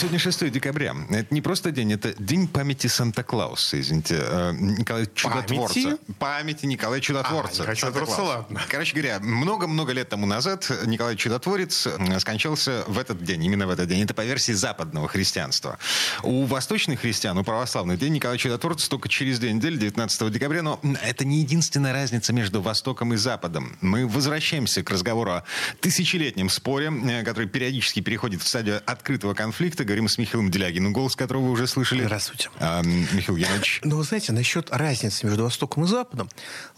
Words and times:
Сегодня 0.00 0.18
6 0.18 0.50
декабря. 0.50 0.96
Это 1.10 1.34
не 1.34 1.42
просто 1.42 1.72
день, 1.72 1.92
это 1.92 2.14
день 2.14 2.48
памяти 2.48 2.86
Санта-Клауса, 2.86 3.78
извините, 3.78 4.16
э, 4.18 4.52
Николая 4.58 5.04
Чудотворца. 5.14 5.74
Памяти? 5.74 5.98
Памяти 6.18 6.64
Николая 6.64 7.00
Чудотворца. 7.02 7.50
А, 7.50 7.66
Николая 7.66 7.76
Чудотворца, 7.76 8.22
ладно. 8.22 8.62
Короче 8.70 8.94
говоря, 8.94 9.20
много-много 9.20 9.92
лет 9.92 10.08
тому 10.08 10.24
назад 10.24 10.72
Николай 10.86 11.16
Чудотворец 11.16 11.86
э, 11.86 12.18
скончался 12.18 12.84
в 12.86 12.98
этот 12.98 13.22
день, 13.22 13.44
именно 13.44 13.66
в 13.66 13.70
этот 13.70 13.88
день. 13.88 14.02
Это 14.02 14.14
по 14.14 14.24
версии 14.24 14.52
западного 14.52 15.06
христианства. 15.06 15.78
У 16.22 16.46
восточных 16.46 17.00
христиан, 17.00 17.36
у 17.36 17.44
православных 17.44 17.98
день 17.98 18.14
Николай 18.14 18.38
Чудотворец 18.38 18.88
только 18.88 19.10
через 19.10 19.38
две 19.38 19.52
недели, 19.52 19.76
19 19.76 20.32
декабря. 20.32 20.62
Но 20.62 20.80
это 21.02 21.26
не 21.26 21.40
единственная 21.40 21.92
разница 21.92 22.32
между 22.32 22.62
Востоком 22.62 23.12
и 23.12 23.18
Западом. 23.18 23.76
Мы 23.82 24.08
возвращаемся 24.08 24.82
к 24.82 24.88
разговору 24.88 25.32
о 25.32 25.44
тысячелетнем 25.80 26.48
споре, 26.48 26.90
э, 26.90 27.22
который 27.22 27.48
периодически 27.48 28.00
переходит 28.00 28.40
в 28.40 28.48
стадию 28.48 28.80
открытого 28.86 29.34
конфликта. 29.34 29.89
Говорим 29.90 30.06
с 30.06 30.18
Михаилом 30.18 30.52
Делягиным, 30.52 30.92
голос 30.92 31.16
которого 31.16 31.46
вы 31.46 31.50
уже 31.50 31.66
слышали. 31.66 32.04
Здравствуйте. 32.04 32.48
А, 32.60 32.80
Михаил 32.80 33.34
Янович. 33.34 33.80
Ну, 33.82 33.96
вы 33.96 34.04
знаете, 34.04 34.30
насчет 34.30 34.70
разницы 34.70 35.26
между 35.26 35.42
Востоком 35.42 35.82
и 35.82 35.88
Западом, 35.88 36.28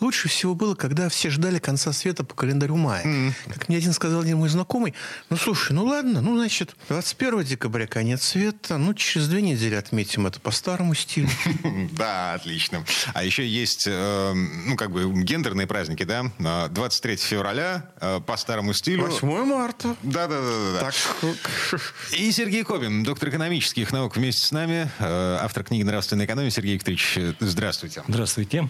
лучше 0.01 0.31
всего 0.31 0.55
было, 0.55 0.75
когда 0.75 1.11
все 1.11 1.29
ждали 1.29 1.59
конца 1.59 1.93
света 1.93 2.25
по 2.25 2.35
календарю 2.35 2.77
мая. 2.77 3.35
Как 3.49 3.69
мне 3.69 3.77
один 3.77 3.93
сказал 3.93 4.23
один 4.23 4.39
мой 4.39 4.49
знакомый, 4.49 4.95
ну, 5.29 5.37
слушай, 5.37 5.73
ну 5.73 5.85
ладно, 5.85 6.23
ну, 6.23 6.39
значит, 6.39 6.75
21 6.89 7.45
декабря 7.45 7.87
конец 7.87 8.23
света, 8.23 8.79
ну, 8.79 8.95
через 8.95 9.29
две 9.29 9.43
недели 9.43 9.75
отметим 9.75 10.27
это 10.27 10.41
по 10.41 10.51
старому 10.51 10.95
стилю. 10.95 11.29
Да, 11.93 12.33
отлично. 12.33 12.83
А 13.13 13.23
еще 13.23 13.47
есть, 13.47 13.87
э, 13.87 14.33
ну, 14.33 14.77
как 14.77 14.91
бы, 14.91 15.13
гендерные 15.23 15.67
праздники, 15.67 16.05
да? 16.05 16.25
Э, 16.39 16.69
23 16.71 17.17
февраля 17.17 17.91
э, 18.01 18.21
по 18.27 18.39
старому 18.39 18.73
стилю. 18.73 19.05
8 19.07 19.45
марта. 19.45 19.97
Да-да-да. 20.03 20.81
Так, 20.81 20.95
И 22.13 22.33
Сергей 22.33 22.65
Кобин, 22.65 23.02
доктор 23.03 23.31
экономических 23.31 23.93
наук, 23.93 24.17
вместе 24.17 24.43
с 24.47 24.53
нами, 24.53 24.89
э, 24.99 25.39
автор 25.41 25.65
книги 25.65 25.83
«Нравственная 25.83 26.27
экономия». 26.27 26.51
Сергей 26.51 26.75
Викторович, 26.75 27.15
э, 27.17 27.33
здравствуйте. 27.41 28.03
Здравствуйте. 28.07 28.69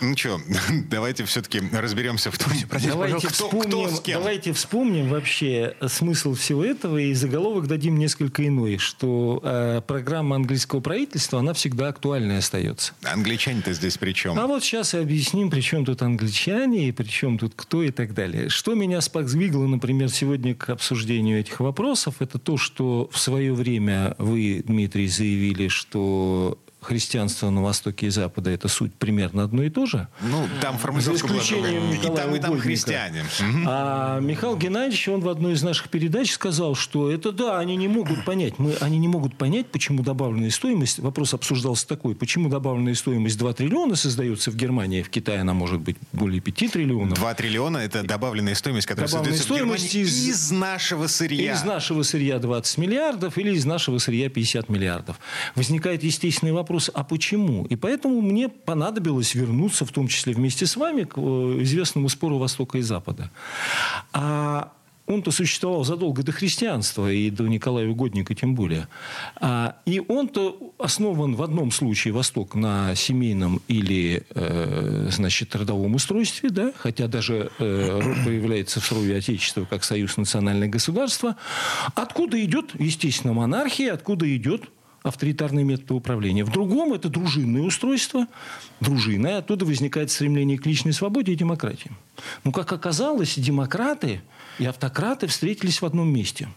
Ну 0.00 0.16
что, 0.16 0.40
давайте 0.88 1.24
все-таки 1.24 1.60
разберемся 1.72 2.30
в 2.30 2.38
том, 2.38 2.52
Давайте 2.86 3.16
кто- 3.28 3.46
вспомним, 3.48 3.68
кто 3.88 3.88
с 3.96 4.00
кем? 4.00 4.18
давайте 4.20 4.52
вспомним 4.52 5.08
вообще 5.08 5.74
смысл 5.88 6.34
всего 6.34 6.64
этого 6.64 6.98
и 6.98 7.12
заголовок 7.14 7.66
дадим 7.66 7.98
несколько 7.98 8.46
иной, 8.46 8.78
что 8.78 9.40
э, 9.42 9.80
программа 9.86 10.36
английского 10.36 10.80
правительства, 10.80 11.40
она 11.40 11.52
всегда 11.52 11.88
актуальной 11.88 12.38
остается. 12.38 12.92
Англичане-то 13.02 13.72
здесь 13.72 13.98
при 13.98 14.12
чем? 14.12 14.38
А 14.38 14.46
вот 14.46 14.62
сейчас 14.62 14.94
и 14.94 14.98
объясним, 14.98 15.50
при 15.50 15.60
чем 15.60 15.84
тут 15.84 16.02
англичане, 16.02 16.88
и 16.88 16.92
при 16.92 17.06
чем 17.06 17.38
тут 17.38 17.54
кто 17.56 17.82
и 17.82 17.90
так 17.90 18.14
далее. 18.14 18.48
Что 18.48 18.74
меня 18.74 19.00
сподвигло, 19.00 19.66
например, 19.66 20.08
сегодня 20.10 20.54
к 20.54 20.70
обсуждению 20.70 21.40
этих 21.40 21.58
вопросов, 21.60 22.16
это 22.20 22.38
то, 22.38 22.56
что 22.56 23.08
в 23.12 23.18
свое 23.18 23.52
время 23.52 23.71
вы, 24.18 24.62
Дмитрий, 24.66 25.08
заявили, 25.08 25.68
что 25.68 26.58
христианство 26.84 27.50
на 27.50 27.62
Востоке 27.62 28.06
и 28.06 28.10
Западе– 28.10 28.52
это 28.54 28.68
суть 28.68 28.94
примерно 28.94 29.44
одно 29.44 29.62
и 29.62 29.70
то 29.70 29.86
же. 29.86 30.08
Ну, 30.20 30.46
там 30.60 30.78
За 30.78 30.88
была 31.10 31.16
исключением 31.16 31.90
другая. 31.90 32.12
И 32.12 32.16
там, 32.16 32.34
и 32.34 32.38
там 32.40 32.50
Угодника. 32.50 32.60
христиане. 32.60 33.24
А 33.66 34.20
Михаил 34.20 34.56
Геннадьевич, 34.56 35.08
он 35.08 35.20
в 35.20 35.28
одной 35.28 35.52
из 35.54 35.62
наших 35.62 35.88
передач 35.88 36.32
сказал, 36.32 36.74
что 36.74 37.10
это 37.10 37.32
да, 37.32 37.58
они 37.58 37.76
не 37.76 37.88
могут 37.88 38.24
понять. 38.24 38.58
Мы, 38.58 38.74
они 38.80 38.98
не 38.98 39.08
могут 39.08 39.36
понять, 39.36 39.66
почему 39.68 40.02
добавленная 40.02 40.50
стоимость, 40.50 40.98
вопрос 40.98 41.34
обсуждался 41.34 41.86
такой, 41.86 42.14
почему 42.14 42.48
добавленная 42.48 42.94
стоимость 42.94 43.38
2 43.38 43.52
триллиона 43.54 43.96
создается 43.96 44.50
в 44.50 44.56
Германии, 44.56 45.02
в 45.02 45.10
Китае 45.10 45.40
она 45.40 45.54
может 45.54 45.80
быть 45.80 45.96
более 46.12 46.40
5 46.40 46.68
триллионов. 46.72 47.18
2 47.18 47.34
триллиона– 47.34 47.78
это 47.78 48.02
добавленная 48.02 48.54
стоимость, 48.54 48.86
которая 48.86 49.08
Добавленная 49.10 49.36
создается 49.38 49.54
в 49.54 49.56
Германии 49.66 49.86
стоимость 49.88 50.12
из- 50.12 50.28
из 50.28 50.50
нашего 50.50 51.06
сырья. 51.06 51.52
Из 51.54 51.64
нашего 51.64 52.02
сырья 52.02 52.38
20 52.38 52.78
миллиардов 52.78 53.38
или 53.38 53.54
из 53.54 53.64
нашего 53.64 53.98
сырья 53.98 54.28
50 54.28 54.68
миллиардов. 54.68 55.16
Возникает 55.54 56.02
естественный 56.02 56.52
вопрос, 56.52 56.71
а 56.94 57.04
почему? 57.04 57.64
И 57.66 57.76
поэтому 57.76 58.20
мне 58.20 58.48
понадобилось 58.48 59.34
вернуться, 59.34 59.84
в 59.84 59.92
том 59.92 60.08
числе 60.08 60.34
вместе 60.34 60.66
с 60.66 60.76
вами, 60.76 61.04
к 61.04 61.16
э, 61.16 61.20
известному 61.62 62.08
спору 62.08 62.38
Востока 62.38 62.78
и 62.78 62.82
Запада. 62.82 63.30
А 64.12 64.72
он-то 65.06 65.30
существовал 65.30 65.84
задолго 65.84 66.22
до 66.22 66.32
христианства 66.32 67.10
и 67.10 67.30
до 67.30 67.46
Николая 67.48 67.88
Угодника 67.88 68.34
тем 68.34 68.54
более. 68.54 68.88
А, 69.36 69.76
и 69.84 70.00
он-то 70.00 70.72
основан 70.78 71.34
в 71.34 71.42
одном 71.42 71.70
случае 71.70 72.14
Восток 72.14 72.54
на 72.54 72.94
семейном 72.94 73.60
или 73.68 74.24
э, 74.30 75.08
значит 75.10 75.54
родовом 75.56 75.94
устройстве, 75.96 76.50
да, 76.50 76.72
хотя 76.76 77.08
даже 77.08 77.50
э, 77.58 78.00
род 78.00 78.16
появляется 78.24 78.80
в 78.80 78.84
срове 78.84 79.16
Отечества 79.16 79.66
как 79.68 79.84
союз 79.84 80.16
национальных 80.16 80.70
государств. 80.70 81.24
Откуда 81.94 82.42
идет, 82.44 82.70
естественно, 82.78 83.32
монархия, 83.32 83.92
откуда 83.92 84.34
идет 84.34 84.62
авторитарный 85.02 85.64
метод 85.64 85.90
управления. 85.92 86.44
В 86.44 86.50
другом 86.50 86.92
это 86.92 87.08
дружинное 87.08 87.62
устройство, 87.62 88.26
дружина, 88.80 89.26
и 89.28 89.32
оттуда 89.32 89.64
возникает 89.64 90.10
стремление 90.10 90.58
к 90.58 90.66
личной 90.66 90.92
свободе 90.92 91.32
и 91.32 91.36
демократии. 91.36 91.90
Ну, 92.44 92.52
как 92.52 92.72
оказалось, 92.72 93.34
демократы 93.36 94.22
и 94.58 94.64
автократы 94.64 95.26
встретились 95.26 95.82
в 95.82 95.86
одном 95.86 96.08
месте. 96.12 96.48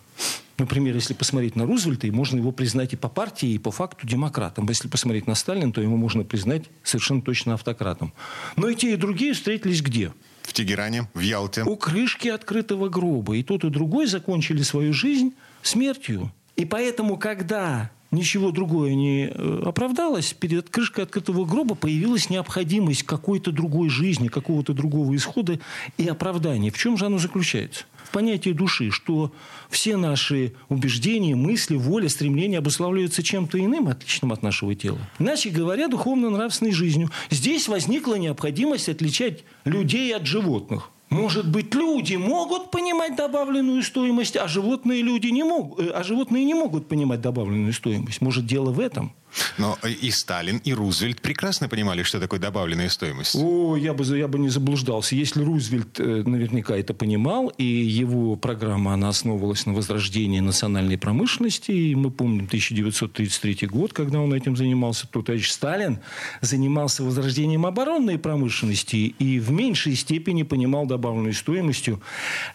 Например, 0.58 0.96
если 0.96 1.14
посмотреть 1.14 1.58
на 1.58 1.66
Рузвельта, 1.66 2.08
и 2.08 2.12
можно 2.12 2.38
его 2.38 2.52
признать 2.52 2.94
и 2.94 2.96
по 2.96 3.10
партии, 3.10 3.50
и 3.50 3.58
по 3.58 3.72
факту 3.72 4.08
демократом. 4.08 4.66
Если 4.70 4.88
посмотреть 4.88 5.28
на 5.28 5.36
Сталина, 5.36 5.72
то 5.72 5.82
его 5.82 5.98
можно 5.98 6.24
признать 6.24 6.64
совершенно 6.82 7.22
точно 7.22 7.56
автократом. 7.56 8.14
Но 8.56 8.70
и 8.70 8.76
те, 8.76 8.94
и 8.94 8.96
другие 8.96 9.34
встретились 9.34 9.82
где? 9.82 10.14
В 10.44 10.54
Тегеране, 10.54 11.10
в 11.14 11.20
Ялте. 11.20 11.64
у 11.64 11.76
крышки 11.76 12.30
открытого 12.30 12.88
гроба. 12.88 13.36
И 13.36 13.44
тот, 13.44 13.66
и 13.66 13.70
другой 13.70 14.06
закончили 14.06 14.62
свою 14.62 14.94
жизнь 14.94 15.34
смертью. 15.62 16.32
И 16.56 16.64
поэтому, 16.64 17.18
когда 17.18 17.92
ничего 18.16 18.52
другое 18.52 18.96
не 18.96 19.28
э, 19.28 19.62
оправдалось, 19.66 20.34
перед 20.34 20.70
крышкой 20.70 21.03
открытого 21.03 21.46
гроба 21.46 21.76
появилась 21.76 22.30
необходимость 22.30 23.03
какой-то 23.03 23.52
другой 23.52 23.90
жизни, 23.90 24.28
какого-то 24.28 24.74
другого 24.74 25.16
исхода 25.16 25.59
и 25.98 26.08
оправдания. 26.08 26.72
В 26.72 26.78
чем 26.78 26.98
же 26.98 27.06
оно 27.06 27.20
заключается? 27.20 27.86
В 28.03 28.12
понятии 28.12 28.52
души, 28.52 28.92
что 28.92 29.31
все 29.70 29.98
наши 29.98 30.53
убеждения, 30.70 31.36
мысли, 31.36 31.76
воля, 31.76 32.08
стремления 32.08 32.59
обуславливаются 32.59 33.24
чем-то 33.24 33.59
иным, 33.59 33.88
отличным 33.88 34.32
от 34.32 34.44
нашего 34.44 34.74
тела. 34.76 35.00
Иначе 35.20 35.50
говоря, 35.50 35.88
духовно-нравственной 35.88 36.72
жизнью. 36.72 37.09
Здесь 37.30 37.68
возникла 37.68 38.16
необходимость 38.16 38.90
отличать 38.90 39.44
людей 39.66 40.16
от 40.16 40.26
животных. 40.26 40.92
Может 41.10 41.48
быть, 41.48 41.74
люди 41.76 42.16
могут 42.16 42.72
понимать 42.72 43.16
добавленную 43.16 43.84
стоимость, 43.84 44.36
а 44.36 44.48
животные 44.48 45.02
люди 45.02 45.28
не 45.28 45.44
могут, 45.44 45.80
э, 45.80 45.90
а 45.90 46.04
животные 46.04 46.44
не 46.44 46.54
могут 46.54 46.88
понимать 46.88 47.22
добавленную 47.22 47.74
стоимость. 47.74 48.22
Может, 48.22 48.46
дело 48.46 48.72
в 48.72 48.80
этом? 48.80 49.14
Но 49.57 49.78
и 49.84 50.12
Сталин, 50.12 50.57
и 50.63 50.73
Рузвельт 50.73 51.22
прекрасно 51.22 51.69
понимали, 51.69 52.03
что 52.03 52.19
такое 52.19 52.40
добавленная 52.40 52.90
стоимость. 52.90 53.35
О, 53.35 53.75
я 53.75 53.94
бы, 53.94 54.03
я 54.18 54.28
бы 54.28 54.40
не 54.40 54.50
заблуждался. 54.50 55.16
Если 55.16 55.44
Рузвельт 55.44 56.00
э, 56.00 56.23
наверняка 56.25 56.75
это 56.75 56.94
понимал, 56.94 57.50
и 57.57 57.63
его 57.63 58.35
программа, 58.35 58.94
она 58.94 59.09
основывалась 59.09 59.66
на 59.66 59.73
возрождении 59.73 60.40
национальной 60.40 60.97
промышленности, 60.97 61.72
и 61.72 61.96
мы 61.96 62.12
помним 62.12 62.46
1933 62.46 63.68
год, 63.68 63.94
когда 63.94 64.19
он 64.19 64.34
этим 64.34 64.56
занимался, 64.56 65.07
то 65.07 65.22
товарищ 65.22 65.50
Сталин 65.50 66.00
занимался 66.41 67.03
возрождением 67.03 67.66
оборонной 67.66 68.17
промышленности 68.17 68.96
и 68.96 69.40
в 69.40 69.52
меньшей 69.52 69.96
степени 69.96 70.43
понимал 70.43 70.85
добавленную 70.85 71.34
стоимостью, 71.34 72.02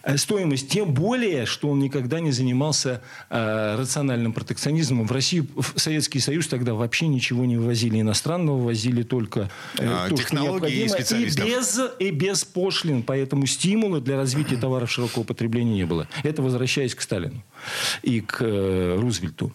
э, 0.03 0.17
стоимость, 0.17 0.69
тем 0.69 0.93
более, 0.93 1.45
что 1.45 1.69
он 1.69 1.79
никогда 1.79 2.19
не 2.19 2.31
занимался 2.31 3.01
э, 3.29 3.75
рациональным 3.77 4.33
протекционизмом. 4.33 5.07
В 5.07 5.11
Россию, 5.11 5.47
в 5.55 5.79
Советский 5.79 6.19
Союз 6.19 6.47
тогда 6.47 6.70
вообще 6.73 7.07
ничего 7.07 7.45
не 7.45 7.57
вывозили 7.57 8.01
иностранного, 8.01 8.63
возили 8.63 9.03
только 9.03 9.49
э, 9.77 9.87
А, 9.87 10.09
то, 10.09 10.17
что 10.17 10.65
и 10.65 10.87
специалистов. 10.87 11.45
без, 11.45 11.79
и 11.99 12.11
без 12.11 12.43
пошлин. 12.43 13.03
Поэтому 13.03 13.45
стимула 13.45 13.99
для 13.99 14.17
развития 14.17 14.55
товаров 14.61 14.91
широкого 14.91 15.23
потребления 15.23 15.73
не 15.73 15.85
было. 15.85 16.07
Это 16.23 16.41
возвращаясь 16.41 16.95
к 16.95 17.01
Сталину 17.01 17.43
и 18.03 18.21
к 18.21 18.37
э, 18.41 18.97
Рузвельту. 18.99 19.51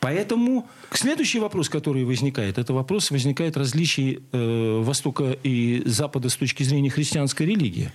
Поэтому 0.00 0.68
следующий 0.92 1.40
вопрос, 1.40 1.68
который 1.68 2.04
возникает, 2.04 2.58
это 2.58 2.72
вопрос 2.72 3.10
возникает 3.10 3.56
различий 3.56 4.20
э, 4.32 4.80
Востока 4.82 5.36
и 5.42 5.82
Запада 5.86 6.28
с 6.28 6.36
точки 6.36 6.62
зрения 6.62 6.90
христианской 6.90 7.46
религии. 7.46 7.90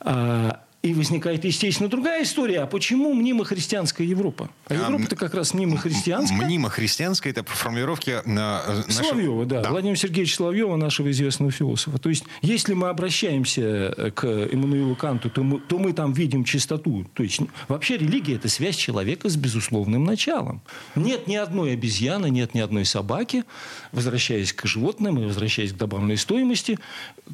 А, 0.00 0.60
и 0.80 0.94
возникает, 0.94 1.44
естественно, 1.44 1.88
другая 1.88 2.22
история. 2.22 2.60
А 2.60 2.66
почему 2.66 3.12
мнимо-христианская 3.12 4.04
Европа? 4.04 4.48
А 4.68 4.74
Европа-то 4.74 5.16
как 5.16 5.34
раз 5.34 5.52
мнимо-христианская. 5.52 6.36
Мнимо-христианская– 6.36 7.30
это 7.32 7.42
по 7.42 7.52
формулировке... 7.52 8.22
Нашего... 8.24 8.84
Соловьева, 8.88 9.44
да. 9.44 9.62
да. 9.62 9.70
Владимира 9.70 9.96
Сергеевича 9.96 10.36
Соловьева, 10.36 10.76
нашего 10.76 11.10
известного 11.10 11.50
философа. 11.50 11.98
То 11.98 12.08
есть, 12.08 12.24
если 12.42 12.74
мы 12.74 12.90
обращаемся 12.90 14.12
к 14.14 14.24
Эммануилу 14.24 14.94
Канту, 14.94 15.30
то 15.30 15.42
мы, 15.42 15.58
то 15.58 15.78
мы 15.78 15.92
там 15.92 16.12
видим 16.12 16.44
чистоту. 16.44 17.04
То 17.12 17.24
есть, 17.24 17.40
вообще 17.66 17.96
религия– 17.96 18.34
это 18.36 18.48
связь 18.48 18.76
человека 18.76 19.28
с 19.28 19.36
безусловным 19.36 20.04
началом. 20.04 20.62
Нет 20.94 21.26
ни 21.26 21.34
одной 21.34 21.72
обезьяны, 21.72 22.30
нет 22.30 22.54
ни 22.54 22.60
одной 22.60 22.84
собаки, 22.84 23.42
возвращаясь 23.90 24.52
к 24.52 24.64
животным 24.64 25.18
и 25.18 25.24
возвращаясь 25.24 25.72
к 25.72 25.76
добавленной 25.76 26.16
стоимости, 26.16 26.78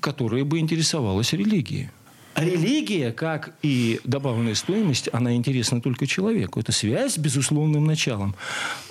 которая 0.00 0.44
бы 0.44 0.60
интересовалась 0.60 1.34
религией. 1.34 1.90
Религия, 2.36 3.12
как 3.12 3.54
и 3.62 4.00
добавленная 4.04 4.54
стоимость, 4.54 5.08
она 5.12 5.34
интересна 5.34 5.80
только 5.80 6.06
человеку. 6.06 6.58
Это 6.58 6.72
связь 6.72 7.14
с 7.14 7.18
безусловным 7.18 7.84
началом. 7.84 8.34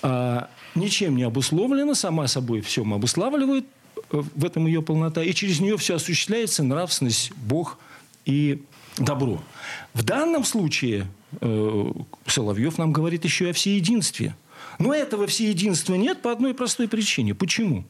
А, 0.02 0.50
ничем 0.76 1.18
не 1.18 1.24
обусловлена, 1.24 1.94
сама 1.94 2.28
собой 2.28 2.62
все 2.62 2.84
обуславливает, 2.84 3.66
э, 4.12 4.22
в 4.36 4.46
этом 4.46 4.66
ее 4.66 4.82
полнота, 4.82 5.22
и 5.22 5.34
через 5.34 5.60
нее 5.60 5.78
все 5.78 5.96
осуществляется 5.96 6.64
нравственность, 6.64 7.34
Бог 7.36 7.80
и 8.26 8.64
добро. 8.98 9.44
В 9.94 10.04
данном 10.04 10.46
случае 10.46 11.08
э, 11.42 11.92
Соловьев 12.26 12.78
нам 12.78 12.94
говорит 12.94 13.26
еще 13.26 13.48
и 13.48 13.50
о 13.50 13.54
всеединстве. 13.54 14.38
Но 14.80 14.94
этого 14.94 15.28
всеединства 15.28 15.96
нет 15.96 16.22
по 16.22 16.32
одной 16.32 16.54
простой 16.54 16.88
причине. 16.88 17.36
Почему? 17.36 17.84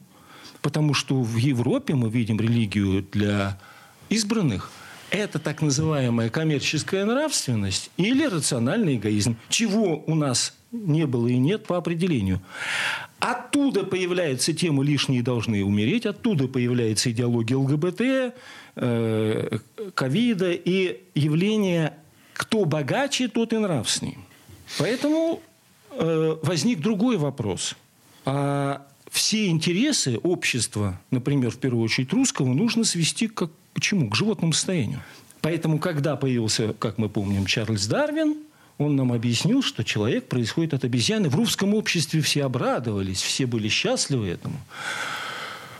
Потому 0.62 0.94
что 0.94 1.22
в 1.22 1.36
Европе 1.36 1.94
мы 1.94 2.10
видим 2.10 2.40
религию 2.40 3.06
для 3.12 3.60
избранных– 4.08 4.72
это 5.14 5.38
так 5.38 5.62
называемая 5.62 6.28
коммерческая 6.28 7.04
нравственность 7.04 7.90
или 7.96 8.24
рациональный 8.24 8.96
эгоизм, 8.96 9.36
чего 9.48 10.02
у 10.06 10.14
нас 10.14 10.54
не 10.72 11.06
было 11.06 11.28
и 11.28 11.36
нет 11.36 11.66
по 11.66 11.76
определению. 11.76 12.40
Оттуда 13.20 13.84
появляются 13.84 14.52
темы 14.52 14.84
«лишние 14.84 15.22
должны 15.22 15.64
умереть», 15.64 16.04
оттуда 16.04 16.48
появляется 16.48 17.10
идеология 17.10 17.56
ЛГБТ, 17.56 18.34
э, 18.76 19.58
ковида 19.94 20.52
и 20.52 21.00
явление 21.14 21.94
«кто 22.32 22.64
богаче, 22.64 23.28
тот 23.28 23.52
и 23.52 23.58
нравственней». 23.58 24.18
Поэтому 24.78 25.40
э, 25.92 26.36
возник 26.42 26.80
другой 26.80 27.16
вопрос. 27.16 27.76
А 28.24 28.86
все 29.10 29.46
интересы 29.46 30.18
общества, 30.22 31.00
например, 31.12 31.50
в 31.50 31.58
первую 31.58 31.84
очередь 31.84 32.12
русского, 32.12 32.52
нужно 32.52 32.82
свести 32.84 33.28
к 33.28 33.48
к 33.74 33.80
чему? 33.80 34.08
К 34.08 34.16
животному 34.16 34.52
состоянию. 34.52 35.00
Поэтому, 35.40 35.78
когда 35.78 36.16
появился, 36.16 36.72
как 36.72 36.96
мы 36.96 37.08
помним, 37.08 37.44
Чарльз 37.44 37.86
Дарвин, 37.86 38.36
он 38.78 38.96
нам 38.96 39.12
объяснил, 39.12 39.62
что 39.62 39.84
человек 39.84 40.28
происходит 40.28 40.74
от 40.74 40.84
обезьяны. 40.84 41.28
В 41.28 41.36
русском 41.36 41.74
обществе 41.74 42.20
все 42.22 42.44
обрадовались, 42.44 43.20
все 43.22 43.46
были 43.46 43.68
счастливы 43.68 44.28
этому. 44.28 44.56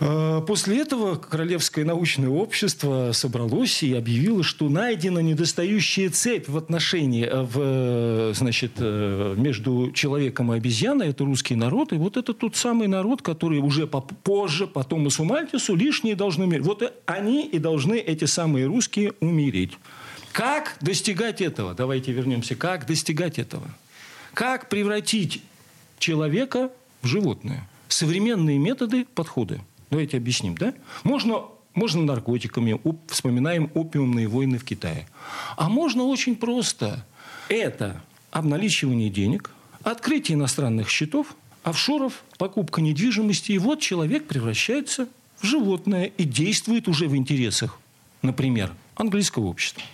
А, 0.00 0.40
после 0.40 0.80
этого 0.80 1.16
Королевское 1.16 1.84
научное 1.84 2.28
общество 2.28 3.12
собралось 3.12 3.82
и 3.82 3.94
объявило, 3.94 4.42
что 4.42 4.68
найдена 4.68 5.20
недостающая 5.20 6.10
цепь 6.10 6.48
в 6.48 6.56
отношении 6.56 7.24
э, 7.24 7.42
в, 7.42 8.34
значит, 8.34 8.72
э, 8.78 9.34
между 9.36 9.92
человеком 9.92 10.52
и 10.52 10.56
обезьяной. 10.56 11.08
Это 11.08 11.24
русский 11.24 11.54
народ. 11.54 11.92
И 11.92 11.96
вот 11.96 12.16
это 12.16 12.34
тот 12.34 12.56
самый 12.56 12.88
народ, 12.88 13.22
который 13.22 13.58
уже 13.58 13.86
позже, 13.86 14.66
по 14.66 14.84
Томасу 14.84 15.24
Мальтису, 15.24 15.74
лишние 15.74 16.16
должны 16.16 16.44
умереть. 16.44 16.66
Вот 16.66 17.02
они 17.06 17.46
и 17.46 17.58
должны, 17.58 17.98
эти 17.98 18.24
самые 18.24 18.66
русские, 18.66 19.12
умереть. 19.20 19.72
Как 20.32 20.76
достигать 20.80 21.40
этого? 21.40 21.74
Давайте 21.74 22.12
вернемся. 22.12 22.56
Как 22.56 22.86
достигать 22.86 23.38
этого? 23.38 23.64
Как 24.32 24.68
превратить 24.68 25.42
человека 26.00 26.70
в 27.02 27.06
животное? 27.06 27.68
Современные 27.88 28.58
методы, 28.58 29.06
подходы– 29.14 29.60
Давайте 29.94 30.16
объясним, 30.16 30.56
да? 30.56 30.74
Можно, 31.04 31.44
можно 31.72 32.02
наркотиками, 32.02 32.80
вспоминаем 33.06 33.70
опиумные 33.74 34.26
войны 34.26 34.58
в 34.58 34.64
Китае. 34.64 35.06
А 35.56 35.68
можно 35.68 36.02
очень 36.02 36.34
просто. 36.34 37.06
Это 37.48 38.02
обналичивание 38.32 39.08
денег, 39.08 39.52
открытие 39.84 40.34
иностранных 40.34 40.88
счетов, 40.88 41.36
офшоров, 41.62 42.24
покупка 42.38 42.80
недвижимости. 42.80 43.52
И 43.52 43.58
вот 43.58 43.78
человек 43.78 44.26
превращается 44.26 45.06
в 45.40 45.46
животное 45.46 46.06
и 46.06 46.24
действует 46.24 46.88
уже 46.88 47.06
в 47.06 47.14
интересах, 47.14 47.78
например, 48.20 48.72
английского 48.96 49.44
общества. 49.44 49.84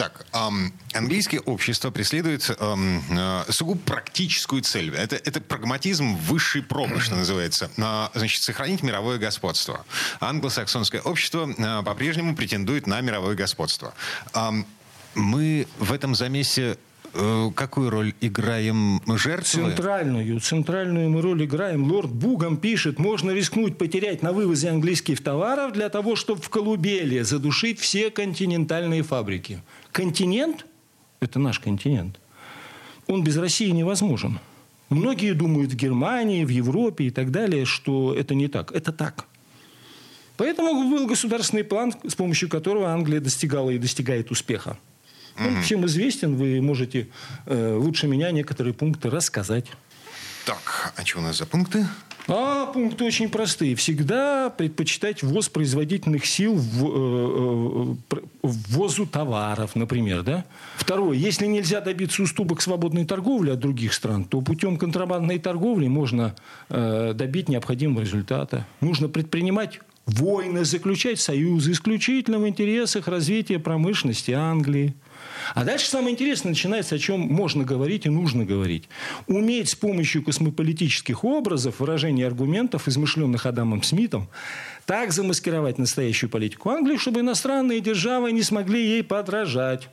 Так, 0.00 0.24
эм, 0.32 0.72
английское 0.94 1.40
общество 1.40 1.90
преследует 1.90 2.50
эм, 2.58 3.02
э, 3.10 3.44
сугубо 3.50 3.80
практическую 3.80 4.62
цель. 4.62 4.94
Это, 4.94 5.16
это 5.16 5.42
прагматизм 5.42 6.16
высшей 6.16 6.62
пробы, 6.62 7.00
что 7.00 7.16
называется. 7.16 7.70
Э, 7.76 8.08
значит, 8.14 8.42
сохранить 8.42 8.82
мировое 8.82 9.18
господство. 9.18 9.84
Англосаксонское 10.20 11.02
общество 11.02 11.50
э, 11.50 11.82
по-прежнему 11.82 12.34
претендует 12.34 12.86
на 12.86 13.00
мировое 13.02 13.34
господство. 13.34 13.92
Эм, 14.32 14.66
мы 15.14 15.66
в 15.78 15.92
этом 15.92 16.14
замесе 16.14 16.78
Э, 17.12 17.50
какую 17.54 17.90
роль 17.90 18.14
играем 18.20 19.02
жертвы? 19.06 19.44
Центральную. 19.44 20.40
Центральную 20.40 21.10
мы 21.10 21.20
роль 21.20 21.44
играем. 21.44 21.90
Лорд 21.90 22.10
Бугам 22.10 22.56
пишет, 22.56 22.98
можно 22.98 23.32
рискнуть 23.32 23.78
потерять 23.78 24.22
на 24.22 24.32
вывозе 24.32 24.70
английских 24.70 25.22
товаров 25.22 25.72
для 25.72 25.88
того, 25.88 26.14
чтобы 26.14 26.40
в 26.40 26.48
Колубеле 26.48 27.24
задушить 27.24 27.80
все 27.80 28.10
континентальные 28.10 29.02
фабрики. 29.02 29.60
Континент– 29.92 30.66
это 31.20 31.38
наш 31.38 31.58
континент. 31.58 32.18
Он 33.06 33.24
без 33.24 33.36
России 33.36 33.70
невозможен. 33.70 34.38
Многие 34.88 35.34
думают 35.34 35.72
в 35.72 35.76
Германии, 35.76 36.44
в 36.44 36.48
Европе 36.48 37.04
и 37.04 37.10
так 37.10 37.30
далее, 37.30 37.64
что 37.64 38.14
это 38.14 38.34
не 38.34 38.48
так. 38.48 38.72
Это 38.72 38.92
так. 38.92 39.26
Поэтому 40.36 40.90
был 40.90 41.06
государственный 41.06 41.64
план, 41.64 41.92
с 42.08 42.14
помощью 42.14 42.48
которого 42.48 42.88
Англия 42.92 43.20
достигала 43.20 43.70
и 43.70 43.78
достигает 43.78 44.30
успеха. 44.30 44.78
Он 45.38 45.54
угу. 45.54 45.62
всем 45.62 45.86
известен, 45.86 46.36
вы 46.36 46.60
можете 46.60 47.08
э, 47.46 47.76
лучше 47.76 48.06
меня 48.06 48.30
некоторые 48.30 48.74
пункты 48.74 49.10
рассказать. 49.10 49.66
Так, 50.44 50.94
а 50.96 51.04
что 51.04 51.18
у 51.18 51.22
нас 51.22 51.38
за 51.38 51.46
пункты? 51.46 51.86
А 52.28 52.66
пункты 52.66 53.04
очень 53.04 53.28
простые. 53.28 53.74
Всегда 53.74 54.50
предпочитать 54.50 55.22
ввоз 55.22 55.48
производительных 55.48 56.26
сил 56.26 56.54
в, 56.54 56.86
э, 56.86 57.94
э, 58.12 58.16
ввозу 58.42 59.06
товаров, 59.06 59.74
например. 59.74 60.22
Да? 60.22 60.44
Второе. 60.76 61.16
Если 61.16 61.46
нельзя 61.46 61.80
добиться 61.80 62.22
уступок 62.22 62.60
свободной 62.62 63.04
торговли 63.04 63.50
от 63.50 63.58
других 63.58 63.94
стран, 63.94 64.24
то 64.24 64.40
путем 64.40 64.76
контрабандной 64.76 65.38
торговли 65.38 65.88
можно 65.88 66.34
э, 66.68 67.12
добить 67.14 67.48
необходимого 67.48 68.00
результата. 68.02 68.66
Нужно 68.80 69.08
предпринимать 69.08 69.80
войны, 70.10 70.64
заключать 70.64 71.20
союзы 71.20 71.72
исключительно 71.72 72.38
в 72.38 72.48
интересах 72.48 73.08
развития 73.08 73.58
промышленности 73.58 74.32
Англии. 74.32 74.94
А 75.54 75.64
дальше 75.64 75.88
самое 75.88 76.12
интересное 76.12 76.50
начинается, 76.50 76.94
о 76.94 76.98
чем 76.98 77.20
можно 77.20 77.64
говорить 77.64 78.06
и 78.06 78.10
нужно 78.10 78.44
говорить. 78.44 78.88
Уметь 79.26 79.70
с 79.70 79.74
помощью 79.74 80.22
космополитических 80.22 81.24
образов, 81.24 81.80
выражения 81.80 82.26
аргументов, 82.26 82.88
измышленных 82.88 83.46
Адамом 83.46 83.82
Смитом, 83.82 84.28
так 84.86 85.12
замаскировать 85.12 85.78
настоящую 85.78 86.30
политику 86.30 86.70
Англии, 86.70 86.96
чтобы 86.96 87.20
иностранные 87.20 87.80
державы 87.80 88.32
не 88.32 88.42
смогли 88.42 88.82
ей 88.82 89.02
подражать. 89.02 89.88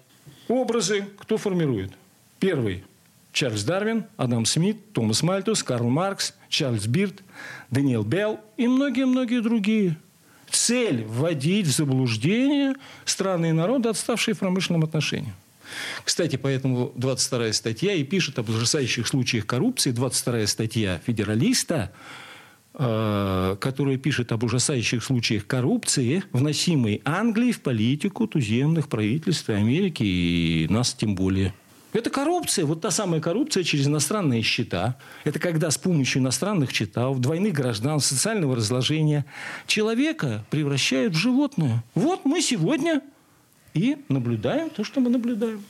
Образы 0.48 1.08
кто 1.18 1.38
формирует? 1.38 1.92
Первый– 2.40 2.84
Чарльз 3.34 3.64
Дарвин, 3.64 4.06
Адам 4.16 4.46
Смит, 4.46 4.94
Томас 4.94 5.22
Мальтус, 5.22 5.62
Карл 5.62 5.90
Маркс, 5.90 6.34
Чарльз 6.50 6.88
Бирд, 6.88 7.22
Даниэл 7.70 8.04
Белл 8.04 8.40
и 8.58 8.68
многие-многие 8.68 9.42
другие– 9.42 9.98
Цель– 10.50 11.04
вводить 11.08 11.68
в 11.68 11.76
заблуждение 11.76 12.76
страны 13.06 13.50
и 13.50 13.52
народы, 13.52 13.90
отставшие 13.90 14.36
в 14.36 14.40
промышленном 14.40 14.84
отношении. 14.84 15.34
Кстати, 16.04 16.38
поэтому 16.38 16.94
22 16.96 17.54
статья 17.54 17.94
и 17.94 18.04
пишет 18.04 18.40
об 18.40 18.50
ужасающих 18.50 19.08
случаях 19.08 19.46
коррупции. 19.46 19.92
22 19.92 20.48
статья 20.48 21.02
федералиста, 21.06 21.92
э, 22.74 23.58
которая 23.60 23.98
пишет 23.98 24.32
об 24.32 24.44
ужасающих 24.44 25.04
случаях 25.04 25.46
коррупции, 25.46 26.24
вносимой 26.32 27.02
Англией 27.04 27.52
в 27.52 27.62
политику 27.62 28.28
туземных 28.28 28.88
правительств 28.88 29.50
Америки 29.50 30.04
и 30.04 30.68
нас 30.70 30.94
тем 30.94 31.16
более– 31.16 31.54
это 31.94 32.10
коррупция, 32.10 32.66
вот 32.66 32.82
та 32.82 32.92
самая 32.92 33.22
коррупция 33.22 33.64
через 33.64 33.88
иностранные 33.88 34.42
счета. 34.42 34.98
Это 35.24 35.40
когда 35.40 35.72
с 35.72 35.78
помощью 35.78 36.22
иностранных 36.22 36.72
счетов, 36.72 37.20
двойных 37.20 37.54
граждан, 37.54 38.00
социального 38.00 38.56
разложения 38.56 39.26
человека 39.66 40.46
превращают 40.50 41.14
в 41.14 41.18
животное. 41.18 41.84
Вот 41.96 42.26
мы 42.26 42.42
сегодня 42.42 43.02
и 43.74 43.98
наблюдаем 44.10 44.70
то, 44.70 44.84
что 44.84 45.00
мы 45.00 45.10
наблюдаем. 45.10 45.64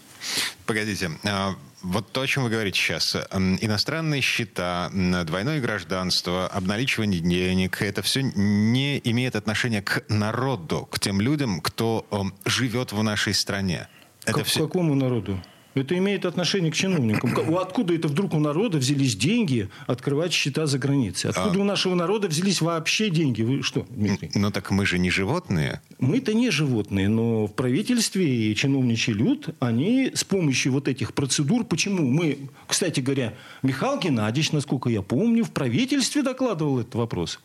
Погодите, 0.66 1.12
а, 1.24 1.56
вот 1.82 2.12
то, 2.12 2.22
о 2.22 2.28
чем 2.28 2.44
вы 2.44 2.50
говорите 2.50 2.80
сейчас. 2.80 3.16
Иностранные 3.16 4.22
счета, 4.22 4.90
двойное 4.92 5.62
гражданство, 5.62 6.48
обналичивание 6.48 7.22
денег, 7.22 7.82
это 7.82 8.02
все 8.02 8.22
не 8.24 9.00
имеет 9.04 9.36
отношения 9.36 9.82
к 9.82 10.04
народу, 10.10 10.88
к 10.92 11.00
тем 11.00 11.22
людям, 11.22 11.62
кто 11.62 12.06
живет 12.46 12.92
в 12.92 13.04
нашей 13.04 13.34
стране. 13.34 13.88
Это 14.24 14.40
как, 14.40 14.48
все... 14.48 14.66
Какому 14.66 14.96
народу? 14.96 15.40
Это 15.82 15.98
имеет 15.98 16.26
отношение 16.26 16.72
к 16.72 16.76
чиновникам. 16.76 17.34
Откуда 17.58 17.94
это 17.94 18.08
вдруг 18.08 18.34
у 18.34 18.40
народа 18.40 18.78
взялись 18.78 19.16
деньги 19.16 19.70
открывать 19.86 20.34
счета 20.34 20.66
за 20.66 20.80
границей? 20.80 21.30
Откуда 21.30 21.60
а... 21.60 21.62
у 21.62 21.64
нашего 21.64 21.96
народа 21.96 22.28
взялись 22.28 22.62
вообще 22.62 23.10
деньги? 23.10 23.42
Вы 23.42 23.64
что, 23.64 23.86
Дмитрий? 23.90 24.32
Ну 24.36 24.52
так 24.52 24.72
мы 24.72 24.86
же 24.86 25.00
не 25.00 25.10
животные. 25.10 25.82
Мы-то 26.00 26.34
не 26.34 26.50
животные, 26.50 27.10
но 27.10 27.48
в 27.48 27.54
правительстве 27.54 28.52
и 28.52 28.56
чиновничий 28.56 29.14
люд, 29.14 29.50
они 29.60 30.12
с 30.14 30.24
помощью 30.24 30.74
вот 30.74 30.88
этих 30.88 31.14
процедур, 31.14 31.64
почему 31.64 32.06
мы, 32.06 32.38
кстати 32.68 33.00
говоря, 33.00 33.34
Михаил 33.64 34.00
Геннадьевич, 34.00 34.52
насколько 34.52 34.90
я 34.90 35.02
помню, 35.02 35.44
в 35.44 35.52
правительстве 35.52 36.24
докладывал 36.24 36.80
этот 36.80 36.96
вопрос 36.96 37.40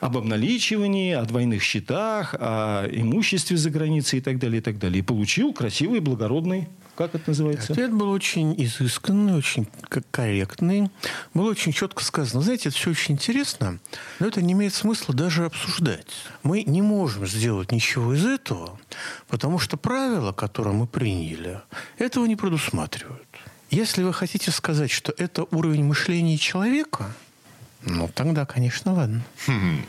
об 0.00 0.16
обналичивании, 0.16 1.12
о 1.14 1.24
двойных 1.24 1.62
счетах, 1.62 2.34
о 2.38 2.86
имуществе 2.90 3.56
за 3.56 3.70
границей 3.70 4.20
и 4.20 4.22
так 4.22 4.38
далее, 4.38 4.58
и 4.58 4.62
так 4.62 4.78
далее. 4.78 5.00
И 5.00 5.02
получил 5.02 5.52
красивый, 5.52 6.00
благородный 6.00 6.68
как 6.98 7.14
это 7.14 7.30
называется? 7.30 7.72
Ответ 7.72 7.92
был 7.92 8.10
очень 8.10 8.60
изысканный, 8.60 9.36
очень 9.36 9.68
корректный. 10.10 10.90
Было 11.32 11.50
очень 11.50 11.70
четко 11.70 12.02
сказано. 12.02 12.42
Знаете, 12.42 12.70
это 12.70 12.76
все 12.76 12.90
очень 12.90 13.14
интересно, 13.14 13.78
но 14.18 14.26
это 14.26 14.42
не 14.42 14.54
имеет 14.54 14.74
смысла 14.74 15.14
даже 15.14 15.44
обсуждать. 15.44 16.08
Мы 16.42 16.64
не 16.64 16.82
можем 16.82 17.24
сделать 17.28 17.70
ничего 17.70 18.14
из 18.14 18.26
этого, 18.26 18.80
потому 19.28 19.60
что 19.60 19.76
правила, 19.76 20.32
которые 20.32 20.74
мы 20.74 20.88
приняли, 20.88 21.60
этого 21.98 22.26
не 22.26 22.34
предусматривают. 22.34 23.28
Если 23.70 24.02
вы 24.02 24.12
хотите 24.12 24.50
сказать, 24.50 24.90
что 24.90 25.14
это 25.16 25.46
уровень 25.52 25.84
мышления 25.84 26.36
человека– 26.36 27.14
ну, 27.82 28.08
тогда, 28.12 28.44
конечно, 28.44 28.92
ладно. 28.92 29.22
Хм. 29.46 29.84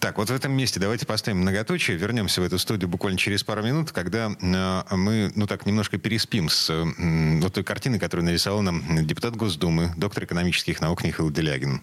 Так, 0.00 0.18
вот 0.18 0.30
в 0.30 0.32
этом 0.32 0.52
месте 0.52 0.80
давайте 0.80 1.06
поставим 1.06 1.38
многоточие. 1.40 1.96
Вернемся 1.96 2.40
в 2.40 2.44
эту 2.44 2.58
студию 2.58 2.88
буквально 2.88 3.18
через 3.18 3.44
пару 3.44 3.62
минут, 3.62 3.92
когда 3.92 4.30
э, 4.30 4.96
мы, 4.96 5.30
ну 5.34 5.46
так, 5.46 5.66
немножко 5.66 5.98
переспим 5.98 6.48
с 6.48 6.70
э, 6.70 7.40
вот 7.40 7.54
той 7.54 7.62
картиной, 7.62 7.98
которую 7.98 8.24
нарисовал 8.24 8.62
нам 8.62 9.06
депутат 9.06 9.36
Госдумы, 9.36 9.92
доктор 9.96 10.24
экономических 10.24 10.80
наук 10.80 11.04
Михаил 11.04 11.30
Делягин. 11.30 11.82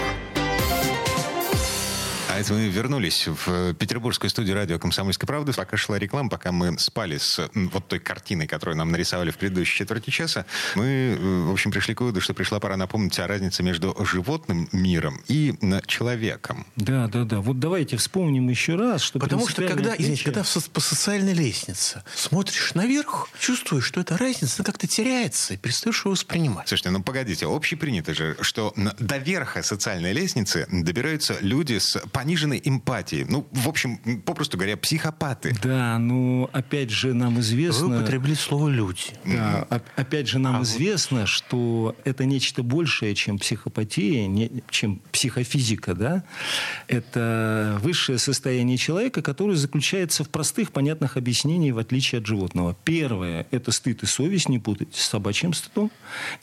Это 2.37 2.53
мы 2.53 2.67
вернулись 2.67 3.27
в 3.27 3.73
петербургскую 3.73 4.29
студию 4.29 4.55
радио 4.55 4.79
«Комсомольской 4.79 5.27
правды». 5.27 5.53
Пока 5.53 5.77
шла 5.77 5.97
реклама, 5.99 6.29
пока 6.29 6.51
мы 6.51 6.77
спали 6.79 7.17
с 7.17 7.49
вот 7.53 7.87
той 7.87 7.99
картиной, 7.99 8.47
которую 8.47 8.77
нам 8.77 8.91
нарисовали 8.91 9.31
в 9.31 9.37
предыдущей 9.37 9.77
четверти 9.77 10.09
часа, 10.09 10.45
мы, 10.75 10.85
э, 10.85 11.41
в 11.47 11.51
общем, 11.51 11.71
пришли 11.71 11.93
к 11.93 12.01
выводу, 12.01 12.21
что 12.21 12.33
пришла 12.33 12.59
пора 12.59 12.77
напомнить 12.77 13.17
о 13.19 13.27
разнице 13.27 13.63
между 13.63 13.95
животным 14.05 14.69
миром 14.71 15.21
и 15.27 15.55
человеком. 15.87 16.65
Да, 16.75 17.07
да, 17.07 17.23
да. 17.23 17.41
Вот 17.41 17.59
давайте 17.59 17.97
вспомним 17.97 18.49
еще 18.49 18.75
раз, 18.75 19.01
что 19.01 19.19
Потому 19.19 19.47
что 19.47 19.67
когда, 19.67 19.95
извините, 19.97 20.25
когда 20.25 20.43
по 20.73 20.79
социальной 20.79 21.33
лестнице 21.33 22.03
смотришь 22.15 22.73
наверх, 22.73 23.29
чувствуешь, 23.39 23.85
что 23.85 24.01
эта 24.01 24.17
разница 24.17 24.63
как-то 24.63 24.87
теряется 24.87 25.53
и 25.53 25.57
перестаешь 25.57 26.01
его 26.01 26.11
воспринимать. 26.11 26.67
Слушайте, 26.67 26.89
ну 26.91 27.03
погодите, 27.03 27.45
общепринято 27.47 28.13
же, 28.13 28.37
что 28.41 28.73
до 28.75 29.17
верха 29.17 29.63
социальной 29.63 30.13
лестницы 30.13 30.67
добираются 30.71 31.37
люди 31.41 31.77
с 31.77 32.01
пониженной 32.21 32.61
эмпатии. 32.63 33.25
Ну, 33.27 33.47
в 33.51 33.67
общем, 33.67 33.97
попросту 34.25 34.55
говоря, 34.55 34.77
психопаты. 34.77 35.55
Да, 35.63 35.97
ну, 35.97 36.47
опять 36.53 36.91
же, 36.91 37.15
нам 37.15 37.39
известно... 37.39 37.87
Вы 37.87 37.97
употребили 37.97 38.35
слово 38.35 38.69
«люди». 38.69 39.05
Да, 39.25 39.65
mm-hmm. 39.69 39.81
опять 39.95 40.27
же, 40.27 40.37
нам 40.37 40.59
а 40.59 40.61
известно, 40.61 41.21
вот... 41.21 41.29
что 41.29 41.95
это 42.03 42.25
нечто 42.25 42.61
большее, 42.61 43.15
чем 43.15 43.39
психопатия, 43.39 44.27
не, 44.27 44.51
чем 44.69 45.01
психофизика, 45.11 45.95
да? 45.95 46.23
Это 46.87 47.79
высшее 47.81 48.19
состояние 48.19 48.77
человека, 48.77 49.23
которое 49.23 49.55
заключается 49.55 50.23
в 50.23 50.29
простых, 50.29 50.71
понятных 50.71 51.17
объяснениях, 51.17 51.75
в 51.75 51.79
отличие 51.79 52.19
от 52.19 52.27
животного. 52.27 52.77
Первое– 52.83 53.47
это 53.51 53.71
стыд 53.71 54.03
и 54.03 54.05
совесть, 54.05 54.47
не 54.47 54.59
путать 54.59 54.93
с 54.93 55.07
собачьим 55.07 55.53
стыдом. 55.53 55.89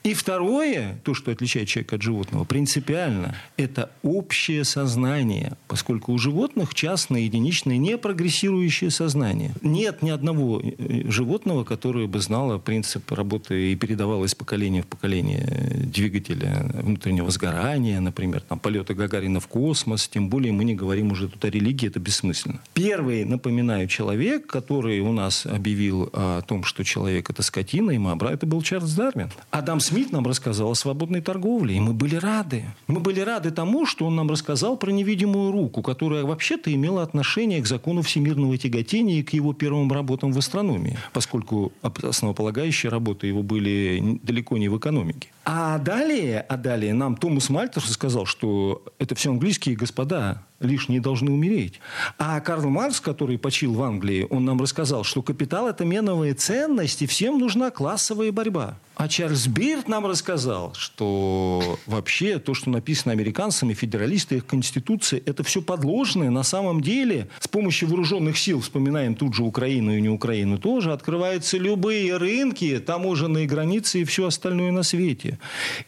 И 0.02 0.12
второе, 0.12 1.00
то, 1.04 1.14
что 1.14 1.30
отличает 1.30 1.68
человека 1.68 1.96
от 1.96 2.02
животного, 2.02 2.42
принципиально, 2.42 3.36
это 3.56 3.92
общее 4.02 4.64
сознание, 4.64 5.56
поскольку 5.68 6.12
у 6.12 6.18
животных 6.18 6.74
частное, 6.74 7.20
единичное, 7.20 7.76
не 7.76 7.98
прогрессирующее 7.98 8.90
сознание. 8.90 9.52
Нет 9.62 10.02
ни 10.02 10.10
одного 10.10 10.60
э, 10.60 11.08
животного, 11.08 11.64
которое 11.64 12.06
бы 12.06 12.20
знало 12.20 12.58
принцип 12.58 13.12
работы 13.12 13.72
и 13.72 13.76
передавалось 13.76 14.34
поколение 14.34 14.82
в 14.82 14.86
поколение 14.86 15.86
двигателя 15.92 16.70
внутреннего 16.82 17.30
сгорания, 17.30 18.00
например, 18.00 18.40
там, 18.40 18.58
полета 18.58 18.94
Гагарина 18.94 19.40
в 19.40 19.46
космос, 19.46 20.08
тем 20.08 20.28
более 20.28 20.52
мы 20.52 20.64
не 20.64 20.74
говорим 20.74 21.12
уже 21.12 21.28
тут 21.28 21.44
о 21.44 21.50
религии, 21.50 21.86
это 21.86 22.00
бессмысленно. 22.00 22.60
Первый, 22.72 23.24
напоминаю, 23.24 23.86
человек, 23.86 24.46
который 24.46 25.00
у 25.00 25.12
нас 25.12 25.44
объявил 25.44 26.08
о 26.12 26.40
том, 26.42 26.64
что 26.64 26.82
человек 26.82 27.28
это 27.30 27.42
скотина 27.42 27.90
и 27.90 27.98
мабра, 27.98 28.30
это 28.30 28.46
был 28.46 28.62
Чарльз 28.62 28.94
Дарвин. 28.94 29.30
Адам 29.50 29.80
Смит 29.80 30.12
нам 30.12 30.26
рассказал 30.26 30.70
о 30.70 30.74
свободной 30.74 31.20
торговле, 31.20 31.76
и 31.76 31.80
мы 31.80 31.92
были 31.92 32.16
рады. 32.16 32.64
Мы 32.86 33.00
были 33.00 33.20
рады 33.20 33.50
тому, 33.50 33.84
что 33.84 34.06
он 34.06 34.16
нам 34.16 34.30
рассказал 34.30 34.76
про 34.76 34.90
невидимую 34.90 35.52
руку 35.52 35.57
науку, 35.58 35.82
которая 35.82 36.24
вообще-то 36.24 36.72
имела 36.72 37.02
отношение 37.02 37.60
к 37.60 37.66
закону 37.66 38.02
всемирного 38.02 38.56
тяготения 38.56 39.20
и 39.20 39.22
к 39.22 39.32
его 39.32 39.52
первым 39.52 39.92
работам 39.92 40.32
в 40.32 40.38
астрономии, 40.38 40.96
поскольку 41.12 41.72
основополагающие 41.82 42.90
работы 42.90 43.26
его 43.26 43.42
были 43.42 44.18
далеко 44.22 44.56
не 44.58 44.68
в 44.68 44.78
экономике. 44.78 45.28
А 45.44 45.78
далее, 45.78 46.40
а 46.40 46.56
далее 46.56 46.94
нам 46.94 47.16
Томас 47.16 47.50
Мальтер 47.50 47.82
сказал, 47.82 48.26
что 48.26 48.82
это 48.98 49.14
все 49.14 49.30
английские 49.30 49.76
господа, 49.76 50.42
лишние 50.60 51.00
должны 51.00 51.30
умереть. 51.30 51.80
А 52.18 52.40
Карл 52.40 52.68
Маркс, 52.68 53.00
который 53.00 53.38
почил 53.38 53.74
в 53.74 53.82
Англии, 53.82 54.26
он 54.30 54.44
нам 54.44 54.60
рассказал, 54.60 55.04
что 55.04 55.22
капитал– 55.22 55.68
это 55.68 55.84
меновая 55.84 56.34
ценность, 56.34 57.02
и 57.02 57.06
всем 57.06 57.38
нужна 57.38 57.70
классовая 57.70 58.32
борьба. 58.32 58.78
А 58.98 59.06
Чарльз 59.06 59.46
Бирд 59.46 59.86
нам 59.86 60.06
рассказал, 60.06 60.74
что 60.74 61.78
вообще 61.86 62.40
то, 62.40 62.52
что 62.54 62.68
написано 62.68 63.12
американцами, 63.12 63.72
федералисты, 63.72 64.38
их 64.38 64.46
конституции, 64.46 65.22
это 65.24 65.44
все 65.44 65.62
подложное. 65.62 66.30
На 66.30 66.42
самом 66.42 66.80
деле, 66.80 67.28
с 67.38 67.46
помощью 67.46 67.88
вооруженных 67.88 68.36
сил, 68.36 68.60
вспоминаем 68.60 69.14
тут 69.14 69.34
же 69.34 69.44
Украину 69.44 69.96
и 69.96 70.00
не 70.00 70.08
Украину 70.08 70.58
тоже, 70.58 70.92
открываются 70.92 71.58
любые 71.58 72.16
рынки, 72.16 72.80
таможенные 72.80 73.46
границы 73.46 74.00
и 74.00 74.04
все 74.04 74.26
остальное 74.26 74.72
на 74.72 74.82
свете. 74.82 75.38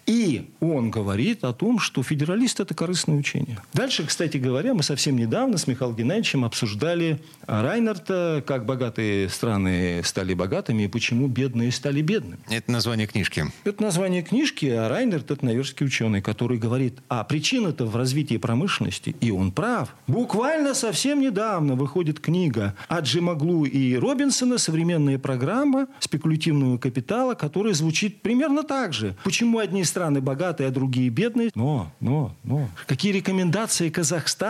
И 0.06 0.48
он 0.60 0.92
говорит 0.92 1.42
о 1.42 1.52
том, 1.52 1.80
что 1.80 2.04
федералист– 2.04 2.60
это 2.60 2.74
корыстное 2.74 3.16
учение. 3.16 3.58
Дальше, 3.74 4.06
кстати 4.06 4.36
говоря, 4.36 4.59
мы 4.68 4.82
совсем 4.82 5.16
недавно 5.16 5.58
с 5.58 5.66
Михаилом 5.66 5.96
Геннадьевичем 5.96 6.44
обсуждали 6.44 7.20
Райнерта, 7.46 8.44
как 8.46 8.66
богатые 8.66 9.28
страны 9.28 10.02
стали 10.04 10.34
богатыми 10.34 10.84
и 10.84 10.88
почему 10.88 11.26
бедные 11.26 11.72
стали 11.72 12.02
бедными. 12.02 12.38
Это 12.48 12.70
название 12.70 13.06
книжки? 13.06 13.46
Это 13.64 13.82
название 13.82 14.22
книжки, 14.22 14.66
а 14.66 14.88
Райнерт– 14.88 15.30
это 15.32 15.44
наверский 15.44 15.86
ученый, 15.86 16.22
который 16.22 16.58
говорит, 16.58 16.98
а 17.08 17.24
причина-то 17.24 17.86
в 17.86 17.96
развитии 17.96 18.36
промышленности, 18.36 19.16
и 19.20 19.30
он 19.30 19.52
прав. 19.52 19.94
Буквально 20.06 20.74
совсем 20.74 21.20
недавно 21.20 21.74
выходит 21.74 22.20
книга 22.20 22.74
от 22.88 23.04
Джимаглу 23.04 23.64
и 23.64 23.96
Робинсона 23.96 24.58
«Современная 24.58 25.18
программа 25.18 25.86
спекулятивного 25.98 26.78
капитала», 26.78 27.34
которая 27.34 27.74
звучит 27.74 28.22
примерно 28.22 28.62
так 28.62 28.92
же. 28.92 29.16
Почему 29.24 29.58
одни 29.58 29.84
страны 29.84 30.20
богатые, 30.20 30.68
а 30.68 30.70
другие 30.70 31.08
бедные? 31.08 31.50
Но, 31.54 31.92
но, 32.00 32.34
но. 32.44 32.68
Какие 32.86 33.12
рекомендации 33.12 33.88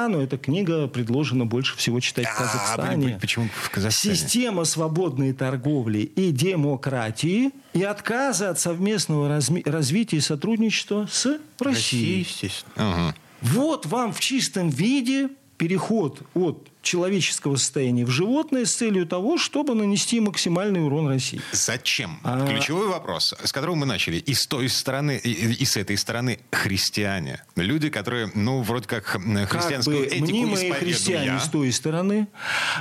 Казахстану? 0.00 0.21
Эта 0.21 0.38
книга 0.38 0.88
предложена 0.88 1.47
больше 1.47 1.76
всего 1.76 2.00
читать 2.00 2.26
в 2.26 2.30
а, 2.30 2.45
Казахстане. 2.45 3.16
А, 3.16 3.21
почему 3.21 3.49
в 3.52 3.71
Казахстане? 3.71 4.14
Система 4.14 4.64
свободной 4.64 5.33
торговли 5.33 5.99
и 5.99 6.30
демократии 6.30 7.50
и 7.73 7.83
отказа 7.83 8.50
от 8.50 8.59
совместного 8.59 9.28
разми- 9.28 9.69
развития 9.69 10.19
и 10.19 10.21
сотрудничества 10.21 11.07
с 11.11 11.38
Россией. 11.59 11.75
Россией 11.75 12.19
естественно. 12.21 12.73
Ага. 12.76 13.14
Вот 13.42 13.87
вам 13.87 14.12
в 14.12 14.21
чистом 14.21 14.69
виде 14.69 15.28
переход 15.61 16.23
от 16.33 16.71
человеческого 16.81 17.57
состояния 17.57 18.07
в 18.07 18.11
животное 18.11 18.64
с 18.64 18.73
целью 18.73 19.07
того, 19.07 19.37
чтобы 19.37 19.75
нанести 19.75 20.19
максимальный 20.19 20.83
урон 20.83 21.09
России. 21.09 21.43
Зачем? 21.52 22.19
А... 22.25 22.47
Ключевой 22.47 22.88
вопрос, 22.88 23.35
с 23.45 23.52
которого 23.52 23.75
мы 23.75 23.85
начали. 23.85 24.17
И 24.17 24.33
с 24.33 24.47
той 24.47 24.71
стороны, 24.71 25.21
и, 25.23 25.52
и 25.52 25.64
с 25.67 25.76
этой 25.76 25.99
стороны 25.99 26.38
христиане. 26.50 27.43
Люди, 27.57 27.90
которые, 27.90 28.33
ну, 28.35 28.62
вроде 28.62 28.88
как 28.88 29.05
христианскую 29.05 29.99
как 29.99 30.09
бы 30.09 30.17
этику 30.17 30.31
мнимые 30.31 30.73
христиане 30.73 31.38
с 31.38 31.49
той 31.50 31.71
стороны, 31.73 32.29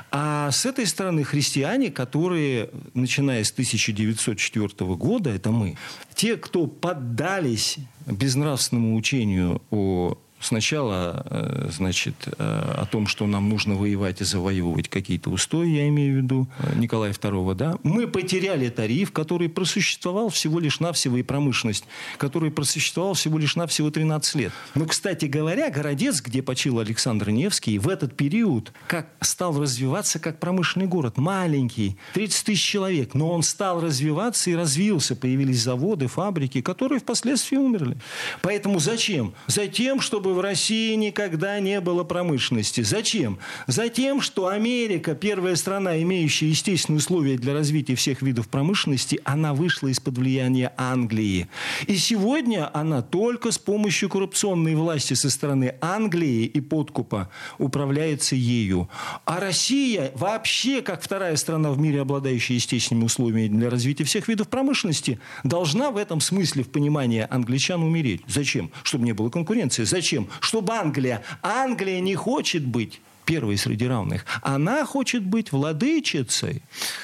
а 0.09 0.49
с 0.49 0.65
этой 0.65 0.87
стороны 0.87 1.25
христиане, 1.25 1.91
которые, 1.91 2.69
начиная 2.93 3.43
с 3.43 3.51
1904 3.51 4.69
года, 4.95 5.31
это 5.31 5.51
мы, 5.51 5.75
те, 6.15 6.37
кто 6.37 6.65
поддались 6.67 7.75
безнравственному 8.05 8.95
учению 8.95 9.61
о 9.69 10.17
Сначала, 10.39 11.25
э, 11.29 11.69
значит, 11.71 12.15
э, 12.25 12.31
о 12.37 12.85
том, 12.85 13.07
что 13.07 13.27
нам 13.27 13.49
нужно 13.49 13.75
воевать 13.75 14.21
и 14.21 14.23
завоевывать 14.23 14.87
какие-то 14.87 15.29
устои, 15.29 15.69
я 15.69 15.87
имею 15.89 16.13
в 16.13 16.17
виду 16.23 16.47
э, 16.59 16.75
Николая 16.75 17.11
II, 17.11 17.55
да. 17.55 17.77
Мы 17.83 18.07
потеряли 18.07 18.69
тариф, 18.69 19.11
который 19.11 19.49
просуществовал 19.49 20.29
всего 20.29 20.59
лишь 20.59 20.79
навсего 20.79 21.17
и 21.17 21.23
промышленность, 21.23 21.85
который 22.17 22.51
просуществовал 22.51 23.13
всего 23.13 23.37
лишь 23.37 23.55
навсего 23.55 23.91
13 23.91 24.35
лет. 24.35 24.53
Но, 24.75 24.85
кстати 24.85 25.25
говоря, 25.25 25.69
Городец, 25.69 26.21
где 26.21 26.41
почил 26.41 26.79
Александр 26.79 27.29
Невский, 27.29 27.77
в 27.77 27.89
этот 27.89 28.15
период 28.15 28.71
как 28.87 29.07
стал 29.21 29.59
развиваться 29.59 30.19
как 30.19 30.39
промышленный 30.39 30.87
город. 30.87 31.17
Маленький, 31.17 31.97
30 32.13 32.45
тысяч 32.45 32.63
человек. 32.63 33.13
Но 33.13 33.31
он 33.31 33.43
стал 33.43 33.81
развиваться 33.81 34.49
и 34.49 34.55
развился. 34.55 35.15
Появились 35.15 35.61
заводы, 35.61 36.07
фабрики, 36.07 36.61
которые 36.61 36.99
впоследствии 36.99 37.57
умерли. 37.57 37.97
Поэтому 38.41 38.79
зачем? 38.79 39.33
Затем, 39.47 40.01
чтобы 40.01 40.28
чтобы 40.29 40.41
в 40.41 40.43
России 40.43 40.93
никогда 40.93 41.59
не 41.59 41.81
было 41.81 42.03
промышленности. 42.03 42.81
Зачем? 42.81 43.39
Затем, 43.65 44.21
что 44.21 44.47
Америка, 44.47 45.15
первая 45.15 45.55
страна, 45.55 45.99
имеющая 46.03 46.49
естественные 46.49 46.99
условия 46.99 47.35
для 47.35 47.53
развития 47.53 47.95
всех 47.95 48.21
видов 48.21 48.47
промышленности, 48.47 49.19
она 49.23 49.55
вышла 49.55 49.87
из-под 49.87 50.19
влияния 50.19 50.71
Англии. 50.77 51.47
И 51.87 51.95
сегодня 51.97 52.69
она 52.77 53.01
только 53.01 53.51
с 53.51 53.57
помощью 53.57 54.07
коррупционной 54.09 54.75
власти 54.75 55.15
со 55.15 55.31
стороны 55.31 55.73
Англии 55.81 56.45
и 56.45 56.61
подкупа 56.61 57.29
управляется 57.57 58.35
ею. 58.35 58.87
А 59.25 59.39
Россия 59.39 60.11
вообще, 60.13 60.83
как 60.83 61.01
вторая 61.01 61.37
страна 61.37 61.71
в 61.71 61.79
мире, 61.79 62.01
обладающая 62.01 62.57
естественными 62.57 63.05
условиями 63.05 63.57
для 63.57 63.71
развития 63.71 64.03
всех 64.03 64.27
видов 64.27 64.47
промышленности, 64.47 65.19
должна 65.43 65.89
в 65.89 65.97
этом 65.97 66.21
смысле, 66.21 66.63
в 66.63 66.69
понимании 66.69 67.25
англичан, 67.27 67.81
умереть. 67.81 68.21
Зачем? 68.27 68.69
Чтобы 68.83 69.05
не 69.05 69.13
было 69.13 69.31
конкуренции. 69.31 69.85
Зачем? 69.85 70.18
Зачем? 70.19 70.29
Чтобы 70.39 70.73
Англия. 70.73 71.21
Англия 71.41 71.99
не 71.99 72.15
хочет 72.15 72.65
быть 72.65 73.01
первой 73.25 73.57
среди 73.57 73.87
равных. 73.87 74.25
Она 74.41 74.85
хочет 74.85 75.23
быть 75.23 75.51
владычицей. 75.51 76.61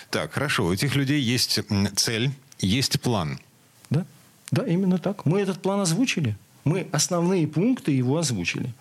Так, 0.10 0.34
хорошо. 0.34 0.66
У 0.66 0.74
этих 0.74 0.96
людей 0.96 1.22
есть 1.22 1.60
цель, 1.96 2.32
есть 2.60 3.00
план. 3.02 3.40
Да, 3.90 4.06
да, 4.52 4.66
именно 4.66 4.98
так. 4.98 5.26
Мы 5.26 5.42
этот 5.42 5.62
план 5.62 5.82
озвучили. 5.82 6.36
Мы 6.64 6.88
основные 6.92 7.48
пункты 7.48 7.92
его 7.92 8.18
озвучили. 8.18 8.74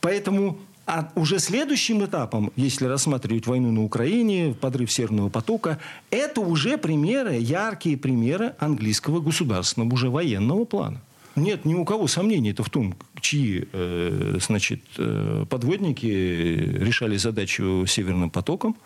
Поэтому 0.00 0.58
а 0.86 1.08
уже 1.14 1.38
следующим 1.38 2.04
этапом, 2.04 2.50
если 2.56 2.86
рассматривать 2.86 3.46
войну 3.46 3.70
на 3.70 3.84
Украине, 3.84 4.56
подрыв 4.60 4.90
Северного 4.90 5.28
потока, 5.28 5.78
это 6.10 6.40
уже 6.40 6.78
примеры, 6.78 7.34
яркие 7.34 7.96
примеры 7.96 8.54
английского 8.58 9.20
государственного 9.20 9.94
уже 9.94 10.08
военного 10.08 10.64
плана. 10.64 11.00
Нет 11.36 11.64
ни 11.64 11.74
у 11.74 11.84
кого 11.84 12.06
сомнений-то 12.06 12.62
в 12.62 12.70
том, 12.70 12.94
чьи 13.20 13.68
э, 13.72 14.38
значит, 14.40 14.80
э, 14.98 15.44
подводники 15.48 16.06
решали 16.06 17.16
задачу 17.16 17.84
Северным 17.86 18.30
потоком. 18.30 18.76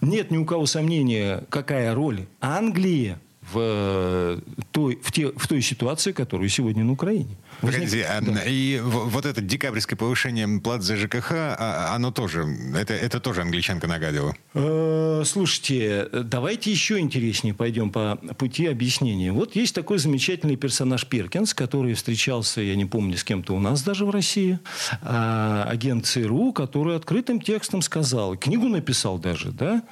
Нет 0.00 0.30
ни 0.30 0.36
у 0.36 0.44
кого 0.44 0.66
сомнения, 0.66 1.44
какая 1.50 1.94
роль 1.94 2.26
Англии 2.40 3.16
в 3.52 3.58
э, 3.58 4.40
той, 4.72 4.98
в, 5.02 5.12
те, 5.12 5.28
в 5.28 5.46
той 5.46 5.62
ситуации, 5.62 6.12
которую 6.12 6.48
сегодня 6.48 6.84
на 6.84 6.92
Украине. 6.92 7.36
Погодите, 7.66 8.04
а, 8.04 8.20
да. 8.20 8.42
и 8.44 8.80
вот 8.80 9.26
это 9.26 9.40
декабрьское 9.40 9.96
повышение 9.96 10.46
плат 10.60 10.82
за 10.82 10.96
ЖКХ, 10.96 11.32
а, 11.32 11.92
оно 11.94 12.10
тоже, 12.10 12.46
это, 12.76 12.94
это 12.94 13.20
тоже 13.20 13.42
англичанка 13.42 13.86
нагадила? 13.86 14.34
Э, 14.54 15.22
слушайте, 15.24 16.08
давайте 16.12 16.70
еще 16.70 16.98
интереснее 16.98 17.54
пойдем 17.54 17.90
по 17.90 18.16
пути 18.38 18.66
объяснения. 18.66 19.32
Вот 19.32 19.56
есть 19.56 19.74
такой 19.74 19.98
замечательный 19.98 20.56
персонаж 20.56 21.06
Перкинс, 21.06 21.54
который 21.54 21.94
встречался, 21.94 22.60
я 22.60 22.76
не 22.76 22.84
помню, 22.84 23.16
с 23.16 23.24
кем-то 23.24 23.54
у 23.54 23.60
нас 23.60 23.82
даже 23.82 24.04
в 24.04 24.10
России, 24.10 24.58
а, 25.02 25.66
агент 25.68 26.06
ЦРУ, 26.06 26.52
который 26.52 26.96
открытым 26.96 27.40
текстом 27.40 27.82
сказал, 27.82 28.36
книгу 28.36 28.68
написал 28.68 29.18
даже, 29.18 29.52
да, 29.52 29.82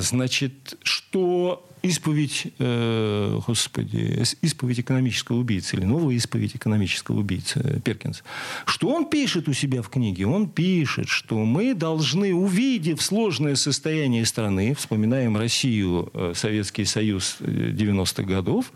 значит, 0.00 0.78
что 0.82 1.68
исповедь, 1.84 2.46
э, 2.58 3.40
господи, 3.46 4.24
исповедь 4.42 4.80
экономического 4.80 5.36
убийцы 5.36 5.76
или 5.76 5.84
новая 5.84 6.14
исповедь 6.14 6.56
экономического 6.56 7.20
убийцы 7.20 7.60
э, 7.62 7.80
Перкинс. 7.80 8.24
Что 8.64 8.88
он 8.88 9.06
пишет 9.06 9.48
у 9.48 9.52
себя 9.52 9.82
в 9.82 9.90
книге? 9.90 10.26
Он 10.26 10.48
пишет, 10.48 11.08
что 11.08 11.36
мы 11.44 11.74
должны, 11.74 12.34
увидев 12.34 13.02
сложное 13.02 13.54
состояние 13.54 14.24
страны, 14.24 14.74
вспоминаем 14.74 15.36
Россию, 15.36 16.10
э, 16.14 16.32
Советский 16.34 16.86
Союз 16.86 17.36
90-х 17.40 18.22
э, 18.22 18.26
годов, 18.26 18.72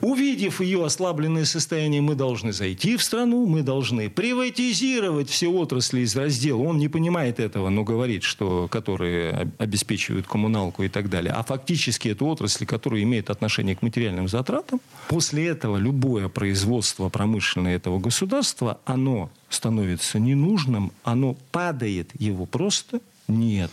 Увидев 0.00 0.60
ее 0.60 0.84
ослабленное 0.84 1.44
состояние, 1.44 2.00
мы 2.00 2.14
должны 2.14 2.52
зайти 2.52 2.96
в 2.96 3.02
страну, 3.02 3.46
мы 3.46 3.62
должны 3.62 4.10
приватизировать 4.10 5.28
все 5.28 5.48
отрасли 5.48 6.00
из 6.00 6.14
раздела. 6.16 6.62
Он 6.62 6.78
не 6.78 6.88
понимает 6.88 7.40
этого, 7.40 7.68
но 7.68 7.84
говорит, 7.84 8.22
что 8.22 8.68
которые 8.68 9.52
обеспечивают 9.58 10.26
коммуналку 10.26 10.82
и 10.82 10.88
так 10.88 11.10
далее. 11.10 11.32
А 11.32 11.42
фактически 11.42 12.08
это 12.08 12.24
отрасли, 12.24 12.64
которые 12.64 13.02
имеют 13.04 13.30
отношение 13.30 13.76
к 13.76 13.82
материальным 13.82 14.28
затратам. 14.28 14.80
После 15.08 15.46
этого 15.46 15.76
любое 15.76 16.28
производство 16.28 17.08
промышленное 17.08 17.76
этого 17.76 17.98
государства, 17.98 18.80
оно 18.84 19.30
становится 19.48 20.18
ненужным, 20.18 20.92
оно 21.02 21.36
падает, 21.52 22.10
его 22.18 22.46
просто 22.46 23.00
нет. 23.28 23.70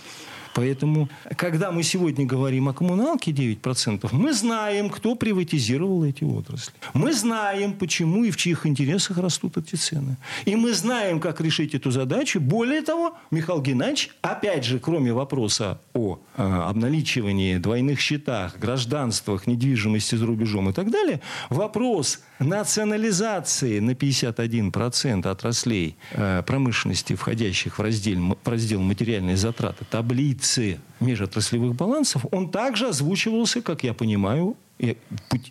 Поэтому, 0.53 1.09
когда 1.37 1.71
мы 1.71 1.83
сегодня 1.83 2.25
говорим 2.25 2.67
о 2.69 2.73
коммуналке 2.73 3.31
9%, 3.31 4.09
мы 4.11 4.33
знаем, 4.33 4.89
кто 4.89 5.15
приватизировал 5.15 6.03
эти 6.03 6.23
отрасли. 6.23 6.73
Мы 6.93 7.13
знаем, 7.13 7.73
почему 7.73 8.23
и 8.23 8.31
в 8.31 8.37
чьих 8.37 8.65
интересах 8.65 9.17
растут 9.17 9.57
эти 9.57 9.75
цены. 9.75 10.17
И 10.45 10.55
мы 10.55 10.73
знаем, 10.73 11.19
как 11.19 11.41
решить 11.41 11.75
эту 11.75 11.91
задачу. 11.91 12.39
Более 12.39 12.81
того, 12.81 13.17
Михаил 13.31 13.61
Геннадьевич, 13.61 14.11
опять 14.21 14.65
же, 14.65 14.79
кроме 14.79 15.13
вопроса 15.13 15.79
о 15.93 16.19
э, 16.35 16.43
обналичивании 16.43 17.57
двойных 17.57 17.99
счетах, 17.99 18.59
гражданствах, 18.59 19.47
недвижимости 19.47 20.15
за 20.15 20.25
рубежом 20.25 20.69
и 20.69 20.73
так 20.73 20.91
далее, 20.91 21.21
вопрос 21.49 22.19
национализации 22.39 23.79
на 23.79 23.91
51% 23.91 25.27
отраслей 25.27 25.95
э, 26.11 26.43
промышленности, 26.45 27.15
входящих 27.15 27.77
в 27.77 27.81
раздел, 27.81 28.37
в 28.43 28.47
раздел 28.47 28.81
материальные 28.81 29.37
затраты, 29.37 29.85
таблицы 30.41 30.79
межотраслевых 30.99 31.75
балансов, 31.75 32.25
он 32.31 32.49
также 32.49 32.87
озвучивался, 32.87 33.61
как 33.61 33.83
я 33.83 33.93
понимаю, 33.93 34.57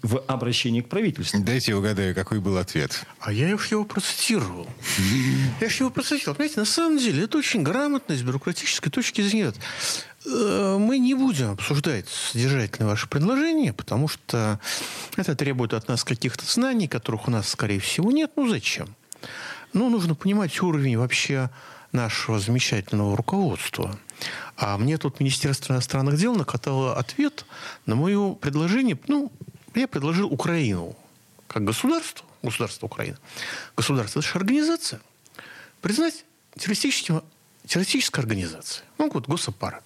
в 0.03 0.19
обращении 0.27 0.81
к 0.81 0.89
правительству. 0.89 1.41
Дайте 1.41 1.75
угадаю, 1.77 2.15
какой 2.17 2.41
был 2.41 2.59
ответ. 2.59 3.07
А 3.21 3.33
я 3.33 3.55
уж 3.55 3.71
его 3.71 3.85
процитировал. 3.85 4.67
Я 5.61 5.69
же 5.69 5.85
его 5.85 5.91
процитировал. 5.91 6.35
Понимаете, 6.35 6.61
на 6.61 6.67
самом 6.67 6.99
деле, 6.99 7.25
это 7.25 7.39
очень 7.39 7.63
грамотно 7.63 8.17
с 8.17 8.23
бюрократической 8.23 8.91
точки 8.91 9.21
зрения. 9.23 9.53
Э, 10.27 10.79
мы 10.81 10.99
не 10.99 11.15
будем 11.15 11.53
обсуждать 11.53 12.09
содержательно 12.09 12.89
ваше 12.89 13.09
предложение, 13.09 13.73
потому 13.73 14.09
что 14.09 14.59
это 15.17 15.37
требует 15.37 15.75
от 15.75 15.87
нас 15.87 16.03
каких-то 16.03 16.45
знаний, 16.45 16.89
которых 16.89 17.29
у 17.29 17.31
нас, 17.31 17.49
скорее 17.49 17.79
всего, 17.79 18.11
нет. 18.11 18.33
Ну, 18.35 18.49
зачем? 18.49 18.89
Ну, 19.73 19.91
нужно 19.91 20.17
понимать 20.17 20.61
уровень 20.61 20.99
вообще 20.99 21.51
нашего 21.93 22.39
замечательного 22.39 23.17
руководства. 23.17 23.99
А 24.57 24.77
мне 24.79 24.99
тут 24.99 25.21
Министерство 25.21 25.73
иностранных 25.73 26.17
дел 26.17 26.35
накатало 26.35 26.97
ответ 26.97 27.47
на 27.87 27.95
мое 27.95 28.35
предложение. 28.35 28.99
Ну, 29.09 29.33
я 29.75 29.89
предложил 29.89 30.29
Украину 30.29 30.97
как 31.47 31.65
государство, 31.65 32.25
государство 32.43 32.87
Украины. 32.87 33.17
Государство– 33.77 34.19
это 34.21 34.29
же 34.29 34.39
организация. 34.39 35.01
Признать 35.81 36.25
террористическим, 36.57 37.23
террористической 37.67 38.23
организацией. 38.23 38.85
Ну, 38.99 39.11
вот 39.13 39.27
госаппарат. 39.27 39.85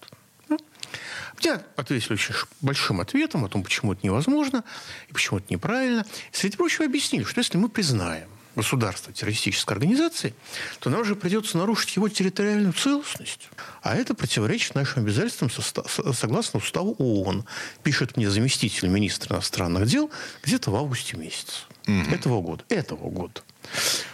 Мне 1.40 1.60
ответили 1.76 2.12
очень 2.12 2.34
большим 2.60 3.00
ответом 3.00 3.44
о 3.44 3.48
том, 3.48 3.62
почему 3.62 3.92
это 3.92 4.06
невозможно 4.06 4.62
и 5.08 5.12
почему 5.12 5.38
это 5.38 5.52
неправильно. 5.52 6.06
Среди 6.32 6.56
прочего, 6.56 6.84
объяснили, 6.84 7.24
что 7.24 7.40
если 7.40 7.58
мы 7.58 7.68
признаем 7.68 8.28
государство 8.56 9.12
террористической 9.12 9.74
организации, 9.74 10.34
то 10.80 10.90
нам 10.90 11.04
же 11.04 11.16
придется 11.16 11.58
нарушить 11.58 11.96
его 11.96 12.08
территориальную 12.08 12.72
целостность. 12.72 13.48
А 13.82 13.94
это 13.94 14.14
противоречит 14.14 14.74
нашим 14.74 15.02
обязательствам 15.02 15.50
согласно 15.50 16.58
уставу 16.58 16.94
ООН, 16.98 17.44
пишет 17.82 18.16
мне 18.16 18.30
заместитель 18.30 18.88
министра 18.88 19.36
иностранных 19.36 19.86
дел 19.86 20.10
где-то 20.42 20.70
в 20.70 20.76
августе 20.76 21.16
месяце 21.16 21.62
угу. 21.86 22.14
этого 22.14 22.40
года. 22.40 22.64
Этого 22.68 23.10
года. 23.10 23.40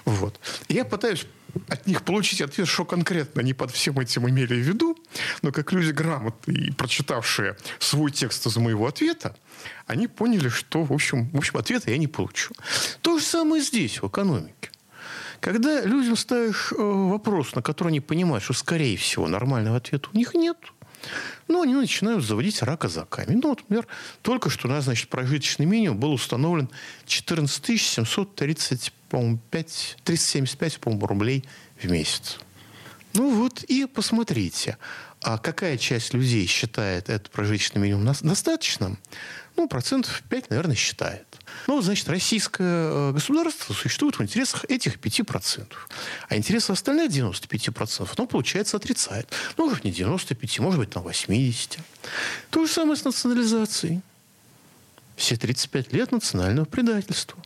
Вот. 0.05 0.39
Я 0.69 0.85
пытаюсь 0.85 1.27
от 1.69 1.87
них 1.87 2.03
получить 2.03 2.41
ответ, 2.41 2.69
что 2.69 2.85
конкретно 2.85 3.41
они 3.41 3.55
под 3.55 3.71
всем 3.71 3.99
этим 3.99 4.29
имели 4.29 4.55
в 4.55 4.67
виду, 4.67 4.97
но 5.43 5.53
как 5.53 5.73
люди 5.73 5.91
грамотные 5.91 6.69
и 6.69 6.71
прочитавшие 6.73 7.57
свой 7.79 8.11
текст 8.11 8.47
из 8.47 8.57
моего 8.57 8.87
ответа, 8.87 9.37
они 9.87 10.09
поняли, 10.09 10.49
что, 10.49 10.83
в 10.83 10.93
общем, 10.93 11.31
в 11.31 11.37
общем, 11.37 11.59
ответа 11.59 11.91
я 11.91 11.99
не 11.99 12.07
получу. 12.07 12.55
То 13.03 13.19
же 13.19 13.25
самое 13.25 13.63
здесь, 13.63 14.03
в 14.03 14.09
экономике. 14.09 14.71
Когда 15.41 15.81
людям 15.83 16.17
ставишь 16.17 16.73
э, 16.73 16.77
вопрос, 16.77 17.55
на 17.55 17.63
который 17.63 17.89
они 17.89 18.01
понимают, 18.01 18.45
что, 18.45 18.53
скорее 18.53 18.97
всего, 18.99 19.27
нормального 19.27 19.79
ответа 19.79 20.09
у 20.13 20.17
них 20.17 20.35
нет, 20.35 20.59
ну, 21.49 21.63
они 21.63 21.75
начинают 21.75 22.25
заводить 22.25 22.63
рака 22.63 22.89
за 22.89 23.05
камень. 23.05 23.41
Ну, 23.43 23.51
например, 23.51 23.87
только 24.23 24.51
что 24.51 24.69
у 24.69 24.71
нас, 24.71 24.85
значит, 24.85 25.09
прожиточный 25.09 25.67
минимум 25.67 25.99
был 25.99 26.13
установлен 26.13 26.69
14 27.07 27.81
730, 27.81 28.93
по-моему, 29.11 29.39
5, 29.51 29.99
375, 30.05 30.81
по-моему, 30.81 31.07
рублей 31.07 31.45
в 31.77 31.91
месяц. 31.91 32.39
Ну 33.13 33.35
вот 33.35 33.65
и 33.65 33.87
посмотрите, 33.87 34.79
а 35.21 35.37
какая 35.37 35.77
часть 35.77 36.15
людей 36.15 36.47
считает 36.47 37.11
этот 37.11 37.31
прожиточный 37.31 37.83
минимум 37.83 38.15
достаточным? 38.23 38.99
Ну, 39.57 39.69
процентов 39.69 40.23
5, 40.31 40.51
наверное, 40.51 40.77
считает. 40.77 41.27
Ну, 41.67 41.83
значит, 41.83 42.09
российское 42.09 42.65
э, 42.65 43.13
государство 43.13 43.75
существует 43.75 44.19
в 44.19 44.23
интересах 44.23 44.65
этих 44.69 44.97
5%. 44.97 45.67
А 46.29 46.37
интересы 46.37 46.71
остальных 46.71 47.11
95%, 47.11 48.09
ну, 48.17 48.27
получается, 48.27 48.77
отрицает. 48.77 49.29
Ну, 49.59 49.69
может, 49.69 49.85
не 49.85 49.91
95, 49.91 50.61
может 50.61 50.81
быть, 50.81 50.91
там 50.91 51.03
80. 51.03 51.79
То 52.51 52.65
же 52.65 52.73
самое 52.73 52.97
с 52.97 53.05
национализацией. 53.05 54.01
Все 55.17 55.37
35 55.37 55.93
лет 55.93 56.13
национального 56.13 56.65
предательства. 56.65 57.37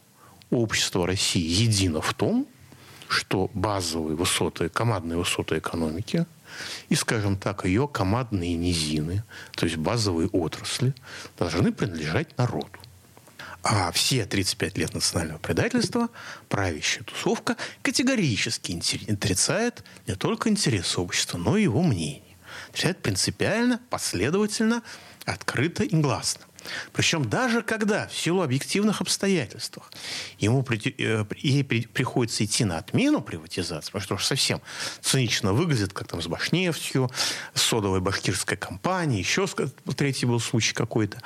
Общество 0.55 1.05
России 1.05 1.43
едино 1.43 2.01
в 2.01 2.15
том, 2.15 2.47
что 3.09 3.51
базовые 3.55 4.15
высоты, 4.15 4.69
командные 4.69 5.19
высоты 5.19 5.59
экономики 5.59 6.27
и, 6.89 6.95
скажем 6.95 7.37
так, 7.37 7.65
ее 7.65 7.89
командные 7.89 8.55
низины, 8.55 9.25
то 9.57 9.67
есть 9.67 9.77
базовые 9.77 10.29
отрасли, 10.29 10.95
должны 11.37 11.73
принадлежать 11.73 12.39
народу. 12.39 12.79
А 13.65 13.91
все 13.91 14.27
35 14.27 14.79
лет 14.79 14.95
национального 14.95 15.39
предательства 15.39 16.09
правящая 16.49 17.03
тусовка 17.03 17.57
категорически 17.83 18.81
отрицает 19.11 19.83
не 20.07 20.15
только 20.15 20.51
интерес 20.51 20.97
общества, 20.99 21.37
но 21.37 21.57
и 21.57 21.65
его 21.65 21.83
мнение. 21.83 22.37
Отрицает 22.69 23.03
принципиально, 23.03 23.81
последовательно, 23.91 24.85
открыто 25.25 25.83
и 25.83 25.97
гласно. 25.97 26.45
Причем 26.93 27.29
даже 27.29 27.63
когда 27.63 28.09
в 28.09 28.17
силу 28.17 28.43
объективных 28.43 29.01
обстоятельств 29.01 29.79
ему 30.39 30.65
э, 30.71 31.25
ей 31.37 31.65
приходится 31.65 32.45
идти 32.45 32.65
на 32.65 32.79
отмену 32.79 33.21
приватизации, 33.21 33.89
потому 33.89 34.03
что 34.03 34.15
уж 34.15 34.25
совсем 34.25 34.61
цинично 35.01 35.53
выглядит, 35.53 35.93
как 35.93 36.09
там 36.09 36.23
с 36.23 36.27
Башнефтью, 36.27 37.11
с 37.55 37.63
содовой 37.63 38.01
башкирской 38.01 38.57
компанией, 38.57 39.21
еще 39.21 39.47
третий 39.97 40.27
был 40.27 40.41
случай 40.41 40.75
какой-то. 40.75 41.21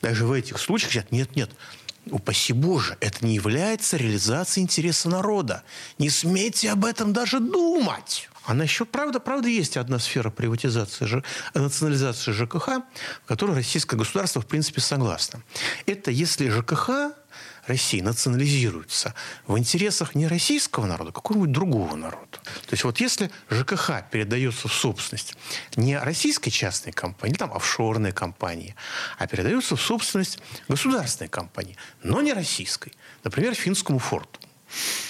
Даже 0.00 0.26
в 0.26 0.32
этих 0.32 0.58
случаях 0.58 0.92
говорят, 0.92 1.12
нет-нет, 1.12 1.50
упаси 2.10 2.52
Боже, 2.52 2.96
это 3.00 3.24
не 3.24 3.34
является 3.34 3.96
реализацией 3.96 4.64
интереса 4.64 5.08
народа. 5.08 5.62
Не 5.98 6.10
смейте 6.10 6.70
об 6.70 6.84
этом 6.84 7.12
даже 7.12 7.40
думать. 7.40 8.28
А 8.44 8.54
насчет, 8.54 8.90
правда, 8.90 9.20
правда, 9.20 9.48
есть 9.48 9.76
одна 9.76 9.98
сфера 9.98 10.30
приватизации, 10.30 11.22
национализации 11.54 12.32
ЖКХ, 12.32 12.68
в 13.24 13.26
которой 13.26 13.54
российское 13.54 13.96
государство, 13.96 14.42
в 14.42 14.46
принципе, 14.46 14.80
согласно. 14.80 15.42
Это 15.86 16.10
если 16.10 16.48
ЖКХ 16.48 17.14
России 17.66 18.00
национализируется 18.00 19.14
в 19.46 19.56
интересах 19.56 20.14
не 20.14 20.26
российского 20.26 20.86
народа, 20.86 21.10
а 21.10 21.12
какого-нибудь 21.12 21.52
другого 21.52 21.94
народа. 21.94 22.38
То 22.42 22.72
есть 22.72 22.84
вот 22.84 22.98
если 23.00 23.30
ЖКХ 23.50 24.02
передается 24.10 24.66
в 24.66 24.72
собственность 24.72 25.36
не 25.76 25.96
российской 25.96 26.50
частной 26.50 26.92
компании, 26.92 27.34
там 27.34 27.52
офшорной 27.52 28.12
компании, 28.12 28.74
а 29.18 29.26
передается 29.26 29.76
в 29.76 29.80
собственность 29.80 30.40
государственной 30.68 31.28
компании, 31.28 31.76
но 32.02 32.20
не 32.20 32.32
российской, 32.32 32.92
например, 33.22 33.54
финскому 33.54 34.00
форту, 34.00 34.40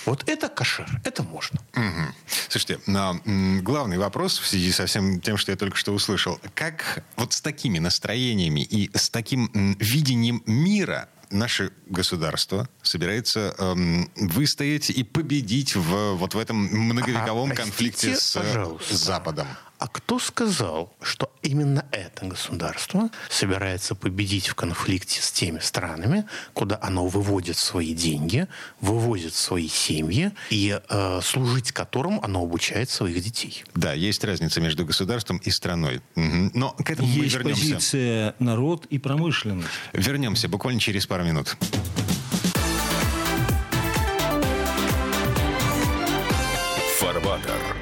вот 0.06 0.28
это 0.28 0.48
кошер, 0.48 0.88
это 1.04 1.22
можно. 1.22 1.60
Угу. 1.74 2.14
Слушайте, 2.48 2.80
но 2.86 3.20
главный 3.62 3.98
вопрос 3.98 4.38
в 4.38 4.46
связи 4.46 4.72
со 4.72 4.86
всем 4.86 5.20
тем, 5.20 5.36
что 5.36 5.52
я 5.52 5.56
только 5.56 5.76
что 5.76 5.92
услышал. 5.92 6.40
Как 6.54 7.04
вот 7.16 7.32
с 7.32 7.40
такими 7.40 7.78
настроениями 7.78 8.60
и 8.60 8.90
с 8.96 9.10
таким 9.10 9.50
видением 9.78 10.42
мира 10.46 11.08
наше 11.32 11.72
государство 11.86 12.68
собирается 12.82 13.54
эм, 13.58 14.10
выстоять 14.16 14.90
и 14.90 15.02
победить 15.02 15.74
в, 15.74 16.14
вот 16.14 16.34
в 16.34 16.38
этом 16.38 16.56
многовековом 16.56 17.52
ага, 17.52 17.62
конфликте 17.62 18.14
с, 18.16 18.36
с 18.36 18.90
Западом? 18.90 19.48
А 19.82 19.88
кто 19.88 20.20
сказал, 20.20 20.94
что 21.02 21.28
именно 21.42 21.84
это 21.90 22.24
государство 22.24 23.10
собирается 23.28 23.96
победить 23.96 24.46
в 24.46 24.54
конфликте 24.54 25.20
с 25.20 25.32
теми 25.32 25.58
странами, 25.58 26.24
куда 26.52 26.78
оно 26.80 27.08
выводит 27.08 27.56
свои 27.56 27.92
деньги, 27.92 28.46
вывозит 28.80 29.34
свои 29.34 29.66
семьи 29.66 30.30
и 30.50 30.80
э, 30.88 31.20
служить 31.24 31.72
которым 31.72 32.20
оно 32.22 32.44
обучает 32.44 32.90
своих 32.90 33.20
детей? 33.24 33.64
Да, 33.74 33.92
есть 33.92 34.22
разница 34.22 34.60
между 34.60 34.86
государством 34.86 35.38
и 35.38 35.50
страной. 35.50 36.00
Угу. 36.14 36.52
Но 36.54 36.70
к 36.74 36.88
этому 36.88 37.08
есть 37.08 37.34
мы 37.34 37.40
вернемся. 37.40 37.74
позиция 37.74 38.34
народ 38.38 38.86
и 38.86 38.98
промышленность. 38.98 39.66
Вернемся 39.92 40.48
буквально 40.48 40.78
через 40.78 41.08
пару 41.08 41.24
минут. 41.24 41.56
Фарватер. 47.00 47.81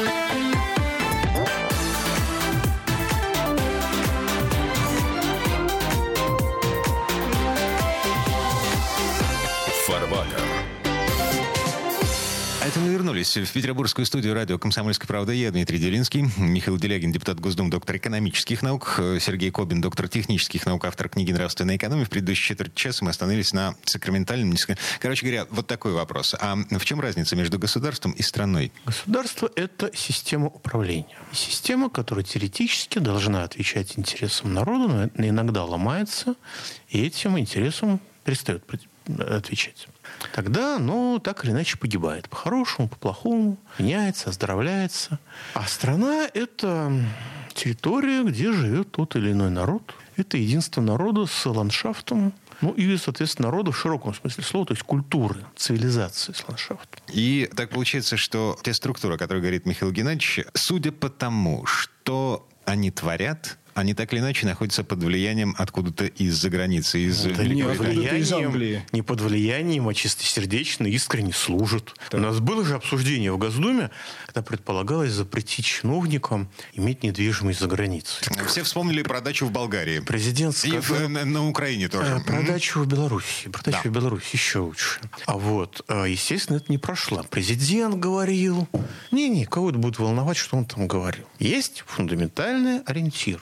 Вернулись 13.01 13.35
в 13.35 13.51
петербургскую 13.51 14.05
студию 14.05 14.35
радио 14.35 14.59
«Комсомольская 14.59 15.07
правда». 15.07 15.31
Я 15.31 15.49
Дмитрий 15.49 15.79
Делинский, 15.79 16.21
Михаил 16.37 16.77
Делягин, 16.77 17.11
депутат 17.11 17.39
Госдумы, 17.39 17.71
доктор 17.71 17.97
экономических 17.97 18.61
наук, 18.61 18.99
Сергей 19.19 19.49
Кобин, 19.49 19.81
доктор 19.81 20.07
технических 20.07 20.67
наук, 20.67 20.85
автор 20.85 21.09
книги 21.09 21.31
«Нравственная 21.31 21.77
экономия». 21.77 22.05
В 22.05 22.11
предыдущей 22.11 22.49
четверть 22.49 22.75
часа 22.75 23.03
мы 23.03 23.09
остановились 23.09 23.53
на 23.53 23.73
сакраментальном... 23.85 24.55
Короче 24.99 25.25
говоря, 25.25 25.47
вот 25.49 25.65
такой 25.65 25.93
вопрос. 25.93 26.35
А 26.39 26.55
в 26.55 26.85
чем 26.85 27.01
разница 27.01 27.35
между 27.35 27.57
государством 27.57 28.11
и 28.11 28.21
страной? 28.21 28.71
Государство– 28.85 29.49
это 29.55 29.89
система 29.95 30.45
управления. 30.49 31.17
Система, 31.31 31.89
которая 31.89 32.23
теоретически 32.23 32.99
должна 32.99 33.43
отвечать 33.43 33.97
интересам 33.97 34.53
народа, 34.53 35.09
но 35.15 35.27
иногда 35.27 35.63
ломается, 35.63 36.35
и 36.87 37.03
этим 37.03 37.39
интересам 37.39 37.99
перестает 38.23 38.63
отвечать 39.19 39.87
тогда 40.33 40.77
оно 40.77 41.19
так 41.19 41.43
или 41.43 41.51
иначе 41.51 41.77
погибает. 41.77 42.29
По-хорошему, 42.29 42.87
по-плохому, 42.87 43.57
меняется, 43.77 44.29
оздоровляется. 44.29 45.19
А 45.53 45.65
страна– 45.67 46.29
это 46.33 46.91
территория, 47.53 48.23
где 48.23 48.51
живет 48.51 48.91
тот 48.91 49.15
или 49.15 49.31
иной 49.31 49.49
народ. 49.49 49.93
Это 50.17 50.37
единство 50.37 50.81
народа 50.81 51.25
с 51.25 51.45
ландшафтом, 51.45 52.33
ну 52.61 52.71
и, 52.71 52.95
соответственно, 52.97 53.47
народа 53.47 53.71
в 53.71 53.77
широком 53.77 54.13
смысле 54.13 54.43
слова, 54.43 54.67
то 54.67 54.73
есть 54.73 54.83
культуры, 54.83 55.43
цивилизации 55.55 56.33
с 56.33 56.47
ландшафтом. 56.47 57.01
И 57.11 57.49
так 57.55 57.71
получается, 57.71 58.17
что 58.17 58.57
те 58.61 58.73
структуры, 58.73 59.15
о 59.15 59.17
которых 59.17 59.41
говорит 59.41 59.65
Михаил 59.65 59.91
Геннадьевич, 59.91 60.45
судя 60.53 60.91
по 60.91 61.09
тому, 61.09 61.65
что 61.65 62.47
они 62.65 62.91
творят, 62.91 63.57
они 63.73 63.93
так 63.93 64.11
или 64.13 64.19
иначе 64.19 64.45
находятся 64.45 64.83
под 64.83 65.03
влиянием 65.03 65.55
откуда-то 65.57 66.05
из-за 66.05 66.49
границы, 66.49 66.99
из 66.99 67.23
да 67.23 67.43
не, 67.43 67.63
под 67.63 67.77
влиянием, 67.77 68.83
не 68.91 69.01
под 69.01 69.21
влиянием, 69.21 69.87
а 69.87 69.93
чистосердечно, 69.93 70.85
искренне 70.87 71.33
служат. 71.33 71.93
Так. 72.09 72.19
У 72.19 72.23
нас 72.23 72.39
было 72.39 72.65
же 72.65 72.75
обсуждение 72.75 73.31
в 73.31 73.37
Госдуме, 73.37 73.91
когда 74.27 74.41
предполагалось 74.41 75.11
запретить 75.11 75.65
чиновникам 75.65 76.49
иметь 76.73 77.03
недвижимость 77.03 77.59
за 77.59 77.67
границей. 77.67 78.27
Все 78.47 78.63
вспомнили 78.63 79.03
про 79.03 79.21
дачу 79.21 79.45
в 79.45 79.51
Болгарии. 79.51 79.99
Президент 79.99 80.55
сказал, 80.55 80.77
И 80.77 80.81
в, 80.81 81.09
на, 81.09 81.25
на 81.25 81.47
Украине 81.47 81.87
тоже. 81.87 82.21
Э, 82.21 82.23
про 82.23 82.41
дачу 82.43 82.81
в 82.81 82.87
Беларуси. 82.87 83.49
Про 83.49 83.63
дачу 83.63 83.81
да. 83.83 83.89
в 83.89 83.93
Беларуси 83.93 84.29
еще 84.33 84.59
лучше. 84.59 84.99
А 85.25 85.37
вот, 85.37 85.83
э, 85.87 86.05
естественно, 86.09 86.57
это 86.57 86.65
не 86.71 86.77
прошло. 86.77 87.25
Президент 87.29 87.95
говорил. 87.95 88.67
Не-не, 89.11 89.45
кого 89.45 89.69
это 89.69 89.79
будет 89.79 89.99
волновать, 89.99 90.37
что 90.37 90.57
он 90.57 90.65
там 90.65 90.87
говорил. 90.87 91.25
Есть 91.39 91.83
фундаментальный 91.87 92.81
ориентир 92.81 93.41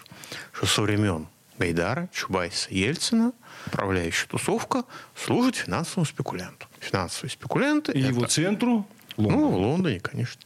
что 0.52 0.66
со 0.66 0.82
времен 0.82 1.28
Гайдара, 1.58 2.10
Чубайса, 2.14 2.70
Ельцина 2.72 3.34
управляющая 3.68 4.28
тусовка 4.28 4.86
служит 5.16 5.56
финансовому 5.56 6.06
спекулянту. 6.06 6.68
Финансовые 6.80 7.32
спекулянты... 7.32 7.92
И 7.92 8.00
это... 8.00 8.08
его 8.08 8.26
центру? 8.26 8.88
Лондоне. 9.18 9.42
Ну, 9.42 9.50
в 9.50 9.58
Лондоне, 9.58 10.00
конечно. 10.00 10.42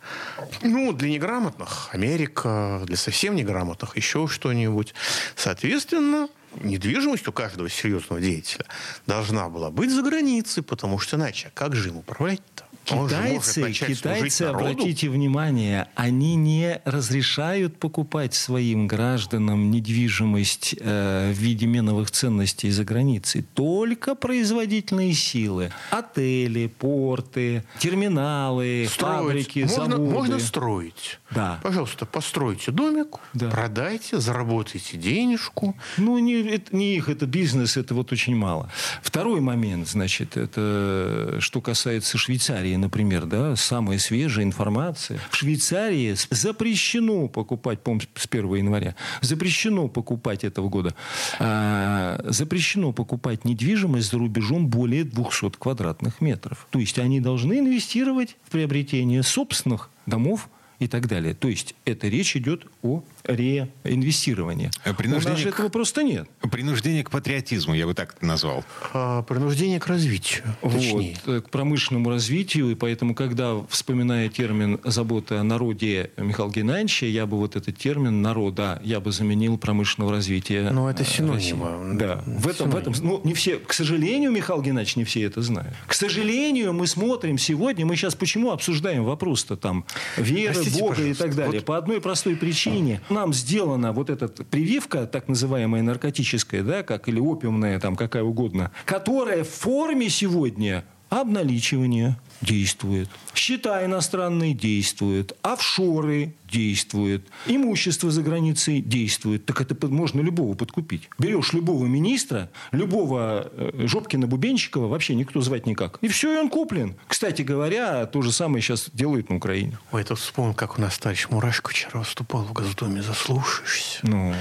Ну, 0.63 0.93
для 0.93 1.09
неграмотных 1.09 1.89
Америка, 1.93 2.81
для 2.85 2.97
совсем 2.97 3.35
неграмотных 3.35 3.95
еще 3.95 4.27
что-нибудь. 4.27 4.95
Соответственно, 5.35 6.27
недвижимость 6.61 7.27
у 7.27 7.31
каждого 7.31 7.69
серьезного 7.69 8.19
деятеля 8.19 8.65
должна 9.05 9.49
была 9.49 9.69
быть 9.69 9.91
за 9.91 10.01
границей, 10.01 10.63
потому 10.63 10.97
что 10.97 11.17
иначе 11.17 11.51
как 11.53 11.75
же 11.75 11.89
им 11.89 11.97
управлять-то? 11.97 12.62
Китайцы, 12.85 13.71
китайцы, 13.71 14.41
обратите 14.43 15.09
внимание, 15.09 15.87
они 15.95 16.35
не 16.35 16.81
разрешают 16.85 17.77
покупать 17.77 18.33
своим 18.33 18.87
гражданам 18.87 19.71
недвижимость 19.71 20.75
э, 20.79 21.31
в 21.33 21.37
виде 21.37 21.65
меновых 21.65 22.11
ценностей 22.11 22.69
за 22.71 22.83
границей. 22.83 23.45
Только 23.53 24.15
производительные 24.15 25.13
силы. 25.13 25.71
Отели, 25.91 26.67
порты, 26.67 27.63
терминалы, 27.79 28.87
Строить. 28.89 29.15
фабрики, 29.17 29.59
можно, 29.59 29.95
заводы. 29.95 30.11
можно 30.11 30.39
строить. 30.39 31.19
Да. 31.31 31.59
Пожалуйста, 31.63 32.05
постройте 32.05 32.71
домик, 32.71 33.17
Да. 33.33 33.49
продайте, 33.49 34.19
заработайте 34.19 34.97
денежку. 34.97 35.75
Ну, 35.97 36.17
не, 36.19 36.41
это 36.41 36.75
не 36.75 36.95
их, 36.95 37.09
это 37.09 37.25
бизнес, 37.25 37.77
это 37.77 37.95
вот 37.95 38.11
очень 38.11 38.35
мало. 38.35 38.69
Второй 39.01 39.39
момент, 39.41 39.87
значит, 39.87 40.37
это 40.37 41.37
что 41.39 41.61
касается 41.61 42.17
Швейцарии, 42.17 42.72
например, 42.77 43.25
да, 43.25 43.55
самая 43.55 43.97
свежая 43.97 44.45
информация. 44.45 45.19
В 45.29 45.35
Швейцарии 45.35 46.15
запрещено 46.29 47.27
покупать, 47.27 47.81
по 47.81 47.99
с 48.15 48.27
1 48.29 48.55
января, 48.55 48.95
запрещено 49.21 49.87
покупать 49.87 50.43
этого 50.43 50.69
года, 50.69 50.95
а, 51.39 52.23
запрещено 52.27 52.91
покупать 52.91 53.45
недвижимость 53.45 54.11
за 54.11 54.17
рубежом 54.17 54.67
более 54.67 55.03
200 55.03 55.57
квадратных 55.57 56.21
метров. 56.21 56.67
То 56.71 56.79
есть 56.79 56.99
они 56.99 57.19
должны 57.19 57.59
инвестировать 57.59 58.35
в 58.43 58.51
приобретение 58.51 59.23
собственных 59.23 59.89
домов 60.05 60.49
и 60.79 60.87
так 60.87 61.07
далее. 61.07 61.33
То 61.33 61.47
есть 61.47 61.75
это 61.85 62.07
речь 62.07 62.35
идет 62.35 62.65
о 62.81 63.03
реинвестировании. 63.25 64.69
Э, 64.85 64.91
У 64.91 64.95
принуждение 64.95 65.33
нас 65.33 65.39
же 65.43 65.51
к- 65.51 65.55
этого 65.55 65.69
просто 65.69 66.03
нет. 66.03 66.27
Принуждение 66.51 67.03
к 67.03 67.09
патриотизму, 67.09 67.73
я 67.73 67.85
бы 67.85 67.93
так 67.93 68.21
назвал. 68.21 68.63
А, 68.93 69.21
принуждение 69.23 69.79
к 69.79 69.87
развитию, 69.87 70.43
точнее. 70.61 71.17
Вот, 71.25 71.35
э, 71.35 71.41
к 71.41 71.49
промышленному 71.49 72.09
развитию. 72.09 72.69
И 72.71 72.75
поэтому, 72.75 73.15
когда, 73.15 73.55
вспоминая 73.69 74.29
термин 74.29 74.79
«забота 74.83 75.39
о 75.39 75.43
народе» 75.43 76.11
Михаила 76.17 76.51
Геннадьевича, 76.51 77.05
я 77.05 77.25
бы 77.25 77.37
вот 77.37 77.55
этот 77.55 77.77
термин 77.77 78.21
«народа» 78.21 78.81
я 78.83 78.99
бы 78.99 79.11
заменил 79.11 79.57
промышленного 79.57 80.11
развития 80.13 80.69
Ну, 80.71 80.87
это 80.87 81.03
э, 81.03 81.05
синонимы. 81.05 81.33
России. 81.33 81.97
Да. 81.97 82.23
В 82.25 82.47
этом, 82.47 82.69
в 82.71 82.75
этом, 82.75 82.93
ну, 83.01 83.21
не 83.23 83.33
все, 83.33 83.57
к 83.57 83.73
сожалению, 83.73 84.31
Михаил 84.31 84.61
Геннадьевич, 84.61 84.95
не 84.95 85.03
все 85.03 85.23
это 85.23 85.41
знают. 85.41 85.73
К 85.87 85.93
сожалению, 85.93 86.73
мы 86.73 86.87
смотрим 86.87 87.37
сегодня, 87.37 87.85
мы 87.85 87.95
сейчас 87.95 88.15
почему 88.15 88.51
обсуждаем 88.51 89.03
вопрос-то 89.03 89.55
там 89.57 89.85
веры, 90.17 90.53
Простите, 90.53 90.79
Бога 90.79 91.01
и 91.03 91.13
так 91.13 91.35
далее? 91.35 91.53
вот- 91.59 91.65
По 91.65 91.77
одной 91.77 92.01
простой 92.01 92.35
причине. 92.35 93.01
Нам 93.13 93.31
сделана 93.31 93.91
вот 93.91 94.09
эта 94.09 94.27
прививка, 94.27 95.05
так 95.05 95.27
называемая 95.27 95.83
наркотическая, 95.83 96.63
да, 96.63 96.81
как 96.81 97.07
или 97.07 97.19
опиумная, 97.19 97.79
там 97.79 97.95
какая 97.95 98.23
угодно, 98.23 98.71
которая 98.85 99.43
в 99.43 99.49
форме 99.49 100.09
сегодня 100.09 100.83
обналичивания 101.09 102.19
действует. 102.41 103.09
Счета 103.35 103.85
иностранные 103.85 104.55
действуют. 104.55 105.37
Офшоры 105.43 106.33
действуют. 106.53 107.27
Имущество 107.47 108.11
за 108.11 108.21
границей 108.21 108.79
действует. 108.81 109.45
Так 109.45 109.59
это 109.61 109.75
можно 109.87 110.21
любого 110.21 110.53
подкупить. 110.53 111.09
Берешь 111.17 111.51
любого 111.53 111.85
министра, 111.85 112.49
любого 112.71 113.51
э, 113.51 113.87
Жопкина-Бубенщикова, 113.87 114.87
вообще 114.87 115.15
никто 115.15 115.41
звать 115.41 115.65
никак. 115.65 115.97
И 116.01 116.07
все, 116.07 116.33
и 116.33 116.37
он 116.37 116.49
куплен. 116.49 116.95
Кстати 117.07 117.41
говоря, 117.41 118.05
то 118.05 118.21
же 118.21 118.31
самое 118.31 118.61
сейчас 118.61 118.89
делают 118.93 119.29
на 119.29 119.37
Украине. 119.37 119.79
Ой, 119.91 120.01
это 120.01 120.15
вспомнил, 120.15 120.53
как 120.53 120.77
у 120.77 120.81
нас 120.81 120.97
товарищ 120.99 121.27
Мурашко 121.29 121.71
вчера 121.71 121.99
выступал 121.99 122.43
в 122.43 122.53
Госдуме. 122.53 123.01
Заслушаешься. 123.01 123.99
Ну, 124.03 124.33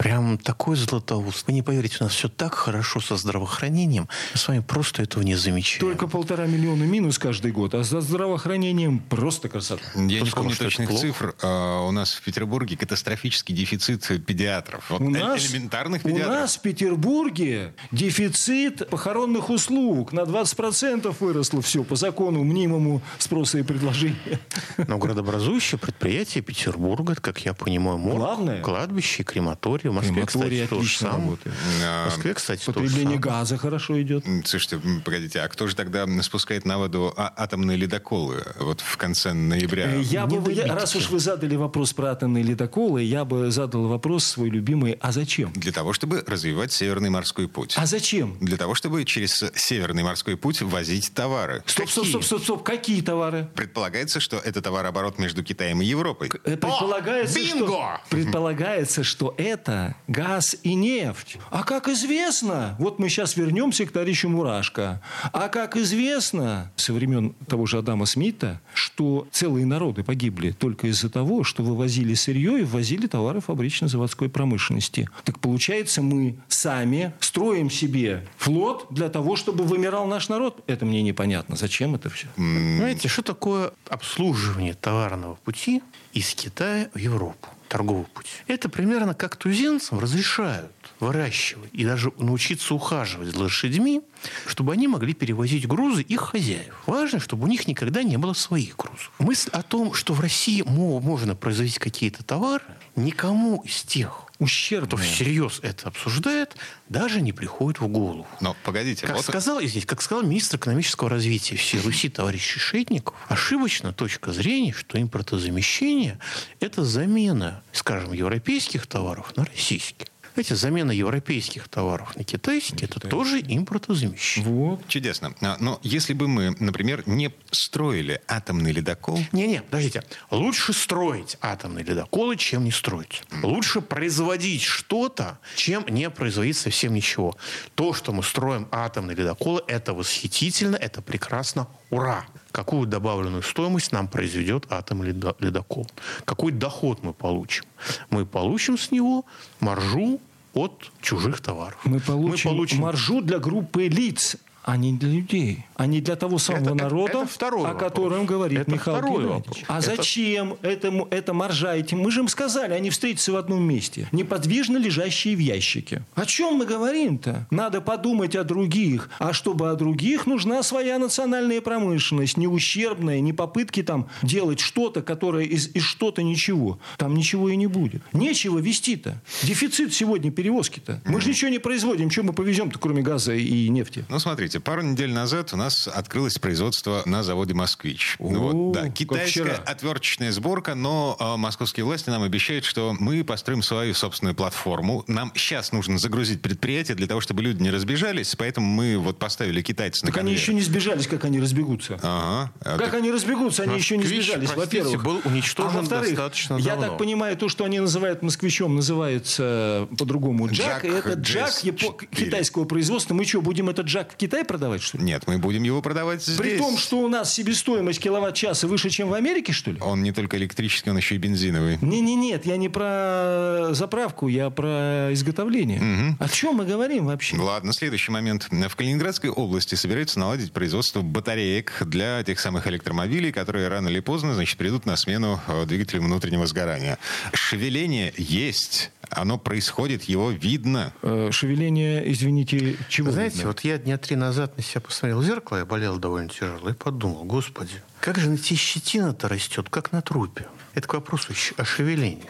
Прям 0.00 0.38
такой 0.38 0.76
златоуст. 0.76 1.46
Вы 1.46 1.52
не 1.52 1.60
поверите, 1.60 1.98
у 2.00 2.04
нас 2.04 2.14
все 2.14 2.30
так 2.30 2.54
хорошо 2.54 3.00
со 3.00 3.16
здравоохранением. 3.16 4.08
Мы 4.32 4.38
с 4.38 4.48
вами 4.48 4.60
просто 4.60 5.02
этого 5.02 5.22
не 5.22 5.34
замечаем. 5.34 5.80
только 5.80 6.06
полтора 6.06 6.46
миллиона 6.46 6.84
минус 6.84 7.18
каждый 7.18 7.52
год, 7.52 7.74
а 7.74 7.82
за 7.82 8.00
здравоохранением 8.00 9.00
просто 9.00 9.50
красота. 9.50 9.82
Я 9.94 10.00
не 10.00 10.30
сказал, 10.30 10.44
помню 10.44 10.56
точных 10.56 10.88
цифр. 10.98 11.34
А, 11.42 11.59
У 11.88 11.90
нас 11.92 12.12
в 12.14 12.22
Петербурге 12.22 12.76
катастрофический 12.76 13.54
дефицит 13.54 14.06
педиатров. 14.26 14.88
Вот 14.90 15.00
У 15.00 15.08
э- 15.14 15.18
нас, 15.18 15.44
элементарных 15.50 16.04
у 16.04 16.08
педиатров. 16.08 16.34
нас 16.34 16.56
в 16.56 16.60
Петербурге 16.60 17.74
дефицит 17.90 18.88
похоронных 18.90 19.50
услуг 19.50 20.12
на 20.12 20.20
20% 20.24 21.14
выросло 21.20 21.62
все 21.62 21.82
по 21.84 21.96
закону 21.96 22.44
мнимому 22.44 23.02
спроса 23.18 23.58
и 23.58 23.62
предложения. 23.62 24.38
Но 24.86 24.98
градообразующее 24.98 25.78
предприятие 25.78 26.42
Петербурга, 26.42 27.14
как 27.14 27.44
я 27.44 27.54
понимаю, 27.54 27.98
морг, 27.98 28.16
Главное. 28.18 28.62
кладбище, 28.62 29.22
крематорий. 29.24 29.90
В 29.90 29.94
Москве, 29.94 30.24
Крематорий 30.26 30.58
кстати, 30.64 30.68
то 30.68 30.74
же 30.76 30.80
отлично 30.80 31.10
самое. 31.12 31.38
А, 31.84 32.02
В 32.08 32.16
Москве, 32.16 32.34
кстати, 32.34 32.64
то 32.64 32.72
Потребление 32.72 33.18
газа 33.18 33.56
хорошо 33.56 34.00
идет. 34.02 34.24
Слушайте, 34.44 34.80
погодите, 35.04 35.40
а 35.40 35.48
кто 35.48 35.66
же 35.66 35.74
тогда 35.74 36.06
спускает 36.22 36.64
на 36.64 36.78
воду 36.78 37.12
а- 37.16 37.32
атомные 37.36 37.76
ледоколы 37.76 38.42
вот 38.58 38.80
в 38.80 38.96
конце 38.96 39.32
ноября? 39.32 39.86
Э, 39.94 40.00
Я 40.02 40.26
бы, 40.26 40.40
раз 40.66 40.94
уж 40.96 41.08
вы 41.10 41.18
задали 41.18 41.39
вопрос 41.48 41.92
про 41.92 42.12
атомные 42.12 42.44
ледоколы, 42.44 43.02
я 43.02 43.24
бы 43.24 43.50
задал 43.50 43.88
вопрос 43.88 44.24
свой 44.24 44.50
любимый, 44.50 44.98
а 45.00 45.12
зачем? 45.12 45.52
Для 45.54 45.72
того, 45.72 45.92
чтобы 45.92 46.22
развивать 46.26 46.72
Северный 46.72 47.10
морской 47.10 47.48
путь. 47.48 47.74
А 47.76 47.86
зачем? 47.86 48.36
Для 48.40 48.56
того, 48.56 48.74
чтобы 48.74 49.04
через 49.04 49.44
Северный 49.54 50.02
морской 50.02 50.36
путь 50.36 50.62
возить 50.62 51.12
товары. 51.14 51.62
Стоп, 51.66 51.90
стоп, 51.90 52.06
стоп, 52.06 52.24
стоп, 52.24 52.42
стоп. 52.42 52.62
Какие 52.62 53.00
товары? 53.02 53.48
Предполагается, 53.54 54.20
что 54.20 54.36
это 54.38 54.60
товарооборот 54.62 55.18
между 55.18 55.42
Китаем 55.42 55.80
и 55.82 55.84
Европой. 55.84 56.28
Э, 56.44 56.56
Предполагается, 56.56 57.38
бинго! 57.38 57.66
что, 57.66 58.00
предполагается, 58.08 59.04
что 59.04 59.34
это 59.38 59.96
газ 60.08 60.56
и 60.62 60.74
нефть. 60.74 61.38
А 61.50 61.62
как 61.64 61.88
известно, 61.88 62.76
вот 62.78 62.98
мы 62.98 63.08
сейчас 63.08 63.36
вернемся 63.36 63.86
к 63.86 63.92
товарищу 63.92 64.28
Мурашко. 64.28 65.00
А 65.32 65.48
как 65.48 65.76
известно 65.76 66.70
со 66.76 66.92
времен 66.92 67.34
того 67.48 67.66
же 67.66 67.78
Адама 67.78 68.06
Смита, 68.06 68.60
что 68.74 69.26
целые 69.32 69.66
народы 69.66 70.02
погибли 70.04 70.50
только 70.50 70.86
из-за 70.88 71.08
того, 71.10 71.29
что 71.44 71.62
вывозили 71.62 72.14
сырье 72.14 72.60
и 72.60 72.64
ввозили 72.64 73.06
товары 73.06 73.40
фабрично-заводской 73.40 74.28
промышленности. 74.28 75.08
Так 75.24 75.38
получается, 75.38 76.02
мы 76.02 76.36
сами 76.48 77.12
строим 77.20 77.70
себе 77.70 78.26
флот 78.36 78.86
для 78.90 79.08
того, 79.08 79.36
чтобы 79.36 79.64
вымирал 79.64 80.06
наш 80.06 80.28
народ. 80.28 80.62
Это 80.66 80.84
мне 80.84 81.02
непонятно. 81.02 81.56
Зачем 81.56 81.94
это 81.94 82.10
все? 82.10 82.26
Понимаете, 82.36 83.08
что 83.08 83.22
такое 83.22 83.72
обслуживание 83.88 84.74
товарного 84.74 85.36
пути 85.36 85.82
из 86.12 86.34
Китая 86.34 86.88
в 86.94 86.98
Европу? 86.98 87.48
Торговый 87.70 88.04
путь. 88.06 88.26
Это 88.48 88.68
примерно 88.68 89.14
как 89.14 89.36
туземцам 89.36 90.00
разрешают 90.00 90.72
выращивать 90.98 91.70
и 91.72 91.84
даже 91.84 92.12
научиться 92.18 92.74
ухаживать 92.74 93.28
за 93.28 93.38
лошадьми, 93.38 94.02
чтобы 94.44 94.72
они 94.72 94.88
могли 94.88 95.14
перевозить 95.14 95.68
грузы 95.68 96.02
их 96.02 96.20
хозяев. 96.20 96.82
Важно, 96.86 97.20
чтобы 97.20 97.44
у 97.44 97.46
них 97.46 97.68
никогда 97.68 98.02
не 98.02 98.16
было 98.16 98.32
своих 98.32 98.76
грузов. 98.76 99.12
Мысль 99.20 99.50
о 99.52 99.62
том, 99.62 99.94
что 99.94 100.14
в 100.14 100.20
России 100.20 100.62
мо- 100.62 100.98
можно 101.00 101.36
производить 101.36 101.78
какие-то 101.78 102.24
товары, 102.24 102.64
никому 102.96 103.62
из 103.64 103.82
тех, 103.84 104.24
кто 104.40 104.44
Ущербно. 104.46 104.96
всерьез 104.96 105.60
это 105.62 105.88
обсуждает, 105.88 106.56
даже 106.88 107.20
не 107.20 107.32
приходит 107.32 107.80
в 107.80 107.88
голову. 107.88 108.26
Но 108.40 108.56
погодите, 108.64 109.06
Как 109.06 109.16
вот 109.16 109.24
сказал, 109.24 109.58
извините, 109.58 109.86
как 109.86 110.00
сказал 110.00 110.24
министр 110.24 110.56
экономического 110.56 111.10
развития 111.10 111.56
всей 111.56 111.80
Руси 111.80 112.08
товарищ 112.08 112.42
Шишетников, 112.42 113.14
ошибочна 113.28 113.92
точка 113.92 114.32
зрения, 114.32 114.72
что 114.72 115.00
импортозамещение– 115.00 116.18
это 116.60 116.84
замена, 116.84 117.62
скажем, 117.72 118.14
европейских 118.14 118.86
товаров 118.86 119.36
на 119.36 119.44
российские. 119.44 120.08
Эти 120.36 120.52
замена 120.54 120.92
европейских 120.92 121.68
товаров 121.68 122.16
на 122.16 122.24
китайские– 122.24 122.88
это 122.90 123.00
тоже 123.00 123.40
импортозамещение. 123.40 124.50
Вот. 124.50 124.88
чудесно. 124.88 125.34
А, 125.40 125.56
Но 125.60 125.78
если 125.82 126.12
бы 126.12 126.28
мы, 126.28 126.54
например, 126.58 127.02
не 127.06 127.32
строили 127.50 128.20
атомный 128.28 128.72
ледокол, 128.72 129.18
Не-не, 129.32 129.62
подождите. 129.62 130.02
Лучше 130.30 130.72
строить 130.72 131.36
атомные 131.40 131.84
ледоколы, 131.84 132.36
чем 132.36 132.64
не 132.64 132.70
строить. 132.70 133.22
Лучше 133.42 133.80
производить 133.80 134.62
что-то, 134.62 135.38
чем 135.56 135.84
не 135.88 136.08
производить 136.10 136.56
совсем 136.56 136.94
ничего. 136.94 137.36
То, 137.74 137.92
что 137.92 138.12
мы 138.12 138.22
строим 138.22 138.68
атомные 138.70 139.16
ледоколы, 139.16 139.62
это 139.66 139.94
восхитительно, 139.94 140.76
это 140.76 141.02
прекрасно. 141.02 141.66
Ура! 141.90 142.24
Какую 142.52 142.86
добавленную 142.86 143.42
стоимость 143.42 143.92
нам 143.92 144.08
произведет 144.08 144.66
ледо- 145.02 145.36
ледокол? 145.40 145.86
Какой 146.24 146.52
доход 146.52 147.02
мы 147.02 147.12
получим? 147.12 147.64
Мы 148.10 148.26
получим 148.26 148.76
с 148.78 148.90
него 148.90 149.24
маржу 149.60 150.20
от 150.54 150.90
чужих 151.00 151.40
товаров. 151.40 151.78
Мы 151.84 152.00
получим, 152.00 152.50
Мы 152.50 152.56
получим 152.56 152.80
маржу 152.80 153.20
для 153.22 153.38
группы 153.38 153.86
лиц, 153.88 154.36
а 154.62 154.76
не 154.76 154.92
для 154.92 155.08
людей, 155.08 155.64
а 155.76 155.86
не 155.86 156.00
для 156.00 156.16
того 156.16 156.38
самого 156.38 156.62
Это- 156.74 156.74
народа, 156.74 157.12
это 157.20 157.26
второй 157.26 157.60
о 157.64 157.72
вопрос. 157.72 157.82
котором 157.92 158.26
говорит 158.26 158.60
Это 158.60 158.70
Михаил 158.70 158.96
второй 158.98 159.22
Геннадьевич. 159.24 159.46
вопрос. 159.46 159.64
А 159.68 159.78
Это- 159.78 159.96
зачем 159.96 160.56
этому, 160.62 161.08
это 161.10 161.32
моржа 161.34 161.74
этим? 161.76 162.00
Мы 162.00 162.10
же 162.10 162.20
им 162.20 162.28
сказали, 162.28 162.72
они 162.74 162.90
встретятся 162.90 163.32
в 163.32 163.36
одном 163.36 163.62
месте, 163.62 164.08
неподвижно 164.12 164.76
лежащие 164.76 165.34
в 165.34 165.38
ящике. 165.38 166.02
О 166.14 166.26
чем 166.26 166.54
мы 166.56 166.66
говорим-то? 166.66 167.46
Надо 167.50 167.80
подумать 167.80 168.36
о 168.36 168.44
других. 168.44 169.08
А 169.18 169.32
чтобы 169.32 169.70
о 169.70 169.74
других, 169.74 170.26
нужна 170.26 170.62
своя 170.62 170.98
национальная 170.98 171.60
промышленность, 171.60 172.36
не 172.36 172.46
ущербная, 172.46 173.20
не 173.20 173.32
попытки 173.32 173.82
там 173.82 174.08
делать 174.22 174.60
что-то, 174.60 175.02
которое 175.02 175.46
из, 175.46 175.68
из 175.74 175.82
что-то 175.82 176.22
ничего. 176.22 176.78
Там 176.98 177.14
ничего 177.14 177.48
и 177.48 177.56
не 177.56 177.66
будет. 177.66 178.02
Нечего 178.12 178.58
вести-то. 178.58 179.20
Дефицит 179.42 179.94
сегодня 179.94 180.30
перевозки-то. 180.30 181.00
Мы 181.06 181.20
же 181.20 181.30
ничего 181.30 181.50
не 181.50 181.58
производим. 181.58 182.10
Чем 182.10 182.26
мы 182.26 182.32
повезем-то, 182.34 182.78
кроме 182.78 183.02
газа 183.02 183.34
и 183.34 183.68
нефти? 183.68 184.04
Ну, 184.08 184.18
смотрите, 184.18 184.59
пару 184.60 184.82
недель 184.82 185.12
назад 185.12 185.52
у 185.52 185.56
нас 185.56 185.88
открылось 185.88 186.38
производство 186.38 187.02
на 187.06 187.22
заводе 187.22 187.54
«Москвич». 187.54 188.16
О, 188.18 188.30
Ну 188.30 188.40
вот, 188.40 188.72
да, 188.74 188.88
китайская 188.90 189.54
отверточная 189.66 190.32
сборка, 190.32 190.74
но 190.74 191.16
а, 191.18 191.36
московские 191.36 191.84
власти 191.84 192.10
нам 192.10 192.22
обещают, 192.22 192.64
что 192.64 192.94
мы 192.98 193.24
построим 193.24 193.62
свою 193.62 193.94
собственную 193.94 194.34
платформу. 194.34 195.04
Нам 195.06 195.32
сейчас 195.34 195.72
нужно 195.72 195.98
загрузить 195.98 196.42
предприятие 196.42 196.96
для 196.96 197.06
того, 197.06 197.20
чтобы 197.20 197.42
люди 197.42 197.62
не 197.62 197.70
разбежались, 197.70 198.34
поэтому 198.36 198.66
мы 198.66 198.98
вот 198.98 199.18
поставили 199.18 199.62
китайцев 199.62 200.02
на 200.02 200.08
Так 200.08 200.16
они 200.18 200.22
конвейер. 200.30 200.40
еще 200.40 200.54
не 200.54 200.60
сбежались, 200.60 201.06
как 201.06 201.24
они 201.24 201.40
разбегутся. 201.40 201.94
Ага. 202.02 202.52
А, 202.60 202.76
Как 202.78 202.86
так- 202.90 202.94
они 202.94 203.10
разбегутся, 203.10 203.62
они 203.64 203.76
еще 203.76 203.96
не 203.96 204.04
сбежались, 204.04 204.52
во-первых. 204.54 205.02
был 205.02 205.20
уничтожен 205.24 205.70
а 205.78 205.80
во-вторых, 205.80 206.08
достаточно 206.10 206.56
я 206.56 206.72
давно. 206.74 206.88
так 206.88 206.98
понимаю, 206.98 207.36
то, 207.36 207.48
что 207.48 207.64
они 207.64 207.80
называют 207.80 208.22
москвичом, 208.22 208.76
называется 208.76 209.88
по-другому 209.98 210.48
джак. 210.48 210.66
Джак 210.66 210.84
и 210.84 210.88
это 210.88 211.12
джак 211.14 211.50
GS4. 211.50 211.64
япо- 211.74 212.06
китайского 212.14 212.64
производства. 212.64 213.14
Мы 213.14 213.24
что, 213.24 213.40
будем 213.40 213.68
этот 213.68 213.86
джак 213.86 214.12
в 214.12 214.16
Китае 214.16 214.39
продавать, 214.44 214.82
что 214.82 214.98
ли? 214.98 215.04
Нет, 215.04 215.24
мы 215.26 215.38
будем 215.38 215.62
его 215.62 215.82
продавать 215.82 216.22
здесь. 216.22 216.36
При 216.36 216.58
том, 216.58 216.76
что 216.76 217.00
у 217.00 217.08
нас 217.08 217.32
себестоимость 217.32 218.00
киловатт-часа 218.00 218.66
выше, 218.66 218.90
чем 218.90 219.08
в 219.08 219.14
Америке, 219.14 219.52
что 219.52 219.70
ли? 219.70 219.80
Он 219.80 220.02
не 220.02 220.12
только 220.12 220.36
электрический, 220.36 220.90
он 220.90 220.96
еще 220.96 221.14
и 221.14 221.18
бензиновый. 221.18 221.78
Не, 221.80 222.00
не, 222.00 222.14
нет, 222.14 222.46
я 222.46 222.56
не 222.56 222.68
про 222.68 223.68
заправку, 223.72 224.28
я 224.28 224.50
про 224.50 225.12
изготовление. 225.12 226.16
О 226.18 226.28
чем 226.28 226.56
мы 226.56 226.64
говорим 226.64 227.06
вообще? 227.06 227.36
Ладно, 227.36 227.72
следующий 227.72 228.12
момент. 228.12 228.48
В 228.50 228.76
Калининградской 228.76 229.30
области 229.30 229.74
собираются 229.74 230.18
наладить 230.18 230.52
производство 230.52 231.00
батареек 231.02 231.82
для 231.86 232.22
тех 232.22 232.38
самых 232.40 232.66
электромобилей, 232.66 233.32
которые 233.32 233.68
рано 233.68 233.88
или 233.88 234.00
поздно, 234.00 234.34
значит, 234.34 234.56
придут 234.58 234.86
на 234.86 234.96
смену 234.96 235.40
э, 235.46 235.64
двигателям 235.66 236.04
внутреннего 236.04 236.46
сгорания. 236.46 236.98
Шевеление 237.32 238.12
есть, 238.16 238.90
оно 239.10 239.38
происходит, 239.38 240.04
его 240.04 240.30
видно. 240.30 240.92
Э, 241.02 241.30
Шевеление, 241.32 242.10
извините, 242.12 242.76
чего? 242.88 243.06
Вы 243.08 243.12
знаете, 243.12 243.36
видно? 243.36 243.48
вот 243.50 243.60
я 243.60 243.78
дня 243.78 243.98
три 243.98 244.16
назад 244.16 244.29
на 244.56 244.62
себя 244.62 244.80
посмотрел 244.80 245.20
в 245.20 245.24
зеркало, 245.24 245.58
я 245.58 245.64
болел 245.64 245.98
довольно 245.98 246.28
тяжело, 246.28 246.70
и 246.70 246.72
подумал, 246.72 247.24
господи, 247.24 247.82
как 248.00 248.18
же 248.18 248.30
на 248.30 248.38
тебе 248.38 248.56
щетина-то 248.56 249.28
растет, 249.28 249.68
как 249.68 249.92
на 249.92 250.02
трупе. 250.02 250.46
Это 250.74 250.86
к 250.86 250.94
вопросу 250.94 251.32
о 251.56 251.64
шевелении. 251.64 252.24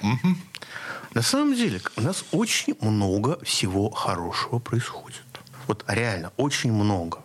На 1.15 1.23
самом 1.23 1.55
деле, 1.55 1.81
у 1.97 2.01
нас 2.03 2.25
очень 2.31 2.77
много 2.81 3.43
всего 3.45 3.91
хорошего 3.91 4.61
происходит. 4.61 5.23
Вот 5.67 5.85
реально, 5.89 6.33
очень 6.37 6.73
много. 6.73 7.19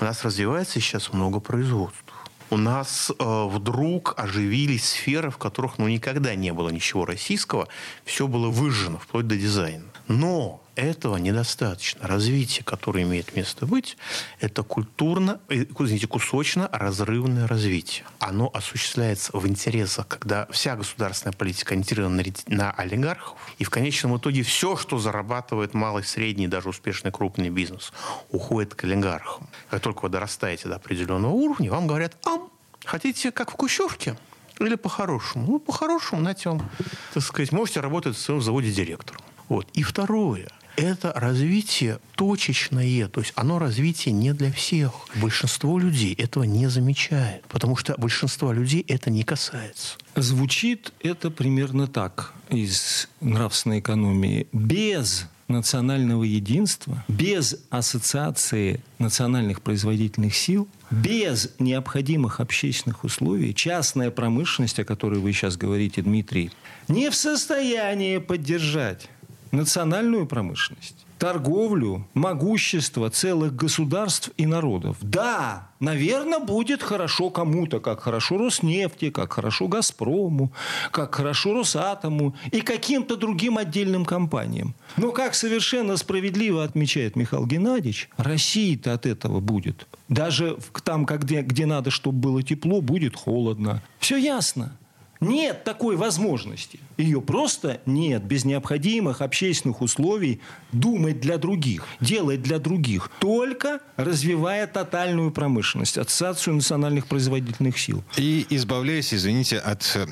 У 0.00 0.04
нас 0.04 0.24
развивается 0.24 0.80
сейчас 0.80 1.12
много 1.12 1.40
производств. 1.40 2.02
У 2.48 2.56
нас 2.56 3.10
э, 3.10 3.48
вдруг 3.50 4.14
оживились 4.16 4.90
сферы, 4.90 5.30
в 5.30 5.38
которых 5.38 5.78
ну, 5.78 5.88
никогда 5.88 6.34
не 6.34 6.52
было 6.52 6.68
ничего 6.68 7.04
российского. 7.04 7.68
Все 8.04 8.28
было 8.28 8.48
выжжено, 8.48 8.98
вплоть 8.98 9.26
до 9.26 9.36
дизайна. 9.36 9.84
Но 10.08 10.62
этого 10.76 11.16
недостаточно. 11.16 12.06
Развитие, 12.06 12.62
которое 12.62 13.02
имеет 13.02 13.34
место 13.34 13.66
быть, 13.66 13.96
это 14.40 14.62
культурно, 14.62 15.40
э, 15.48 15.64
извините, 15.78 16.06
кусочно-разрывное 16.06 17.46
развитие. 17.48 18.04
Оно 18.18 18.50
осуществляется 18.52 19.36
в 19.36 19.48
интересах, 19.48 20.06
когда 20.06 20.46
вся 20.50 20.76
государственная 20.76 21.32
политика 21.32 21.72
ориентирована 21.72 22.22
на 22.22 22.56
на 22.56 22.70
олигархов, 22.72 23.38
и 23.58 23.64
в 23.64 23.70
конечном 23.70 24.16
итоге 24.18 24.42
все, 24.42 24.76
что 24.76 24.98
зарабатывает 24.98 25.74
малый, 25.74 26.04
средний, 26.04 26.46
даже 26.46 26.68
успешный 26.68 27.10
крупный 27.10 27.48
бизнес, 27.48 27.92
уходит 28.30 28.74
к 28.74 28.84
олигархам. 28.84 29.48
Как 29.70 29.80
только 29.80 30.02
вы 30.02 30.08
дорастаете 30.10 30.68
до 30.68 30.76
определенного 30.76 31.32
уровня, 31.32 31.70
вам 31.70 31.86
говорят, 31.86 32.16
а, 32.26 32.38
хотите 32.84 33.32
как 33.32 33.50
в 33.50 33.54
Кущевке? 33.54 34.16
Или 34.58 34.74
по-хорошему? 34.74 35.46
Ну, 35.46 35.58
по-хорошему, 35.58 36.20
знаете, 36.22 36.50
вам, 36.50 36.70
так 37.12 37.22
сказать, 37.22 37.52
можете 37.52 37.80
работать 37.80 38.16
в 38.16 38.20
своем 38.20 38.40
заводе 38.40 38.70
директором. 38.72 39.20
Вот. 39.48 39.68
И 39.74 39.82
второе. 39.82 40.48
Это 40.76 41.10
развитие 41.16 42.00
точечное, 42.16 43.08
то 43.08 43.20
есть 43.20 43.32
оно 43.34 43.58
развитие 43.58 44.12
не 44.12 44.34
для 44.34 44.52
всех. 44.52 44.92
Большинство 45.14 45.78
людей 45.78 46.12
этого 46.14 46.44
не 46.44 46.66
замечает, 46.68 47.44
потому 47.48 47.76
что 47.76 47.94
большинство 47.96 48.52
людей 48.52 48.84
это 48.86 49.10
не 49.10 49.24
касается. 49.24 49.96
Звучит 50.14 50.92
это 51.00 51.30
примерно 51.30 51.86
так 51.86 52.34
из 52.50 53.08
нравственной 53.22 53.80
экономии. 53.80 54.48
Без 54.52 55.26
национального 55.48 56.24
единства, 56.24 57.04
без 57.08 57.56
ассоциации 57.70 58.82
национальных 58.98 59.62
производительных 59.62 60.34
сил, 60.34 60.68
без 60.90 61.50
необходимых 61.58 62.40
общественных 62.40 63.04
условий, 63.04 63.54
частная 63.54 64.10
промышленность, 64.10 64.78
о 64.78 64.84
которой 64.84 65.20
вы 65.20 65.32
сейчас 65.32 65.56
говорите, 65.56 66.02
Дмитрий, 66.02 66.50
не 66.88 67.10
в 67.10 67.14
состоянии 67.14 68.18
поддержать 68.18 69.08
национальную 69.56 70.26
промышленность, 70.26 71.06
торговлю, 71.18 72.06
могущество 72.14 73.10
целых 73.10 73.56
государств 73.56 74.30
и 74.36 74.46
народов. 74.46 74.98
Да, 75.00 75.70
наверное, 75.80 76.38
будет 76.38 76.82
хорошо 76.82 77.30
кому-то, 77.30 77.80
как 77.80 78.00
хорошо 78.00 78.38
Роснефти, 78.38 79.10
как 79.10 79.32
хорошо 79.32 79.66
Газпрому, 79.66 80.52
как 80.90 81.14
хорошо 81.14 81.54
Росатому 81.54 82.34
и 82.52 82.60
каким-то 82.60 83.16
другим 83.16 83.58
отдельным 83.58 84.04
компаниям. 84.04 84.74
Но, 84.96 85.10
как 85.10 85.34
совершенно 85.34 85.96
справедливо 85.96 86.62
отмечает 86.62 87.16
Михаил 87.16 87.46
Геннадьевич, 87.46 88.10
России-то 88.16 88.92
от 88.92 89.06
этого 89.06 89.40
будет. 89.40 89.86
Даже 90.08 90.58
там, 90.84 91.04
где, 91.06 91.42
где 91.42 91.66
надо, 91.66 91.90
чтобы 91.90 92.18
было 92.18 92.42
тепло, 92.42 92.80
будет 92.80 93.16
холодно. 93.16 93.82
Все 93.98 94.16
ясно. 94.16 94.76
Нет 95.20 95.64
такой 95.64 95.96
возможности. 95.96 96.80
Ее 96.96 97.20
просто 97.20 97.80
нет. 97.86 98.24
Без 98.24 98.44
необходимых 98.44 99.20
общественных 99.20 99.80
условий 99.80 100.40
думать 100.72 101.20
для 101.20 101.38
других, 101.38 101.86
делать 102.00 102.42
для 102.42 102.58
других. 102.58 103.10
Только 103.20 103.80
развивая 103.96 104.66
тотальную 104.66 105.30
промышленность, 105.30 105.98
ассоциацию 105.98 106.54
национальных 106.54 107.06
производительных 107.06 107.78
сил. 107.78 108.04
И 108.16 108.46
избавляясь, 108.50 109.12
извините, 109.12 109.58
от 109.58 109.90
э, 109.94 110.06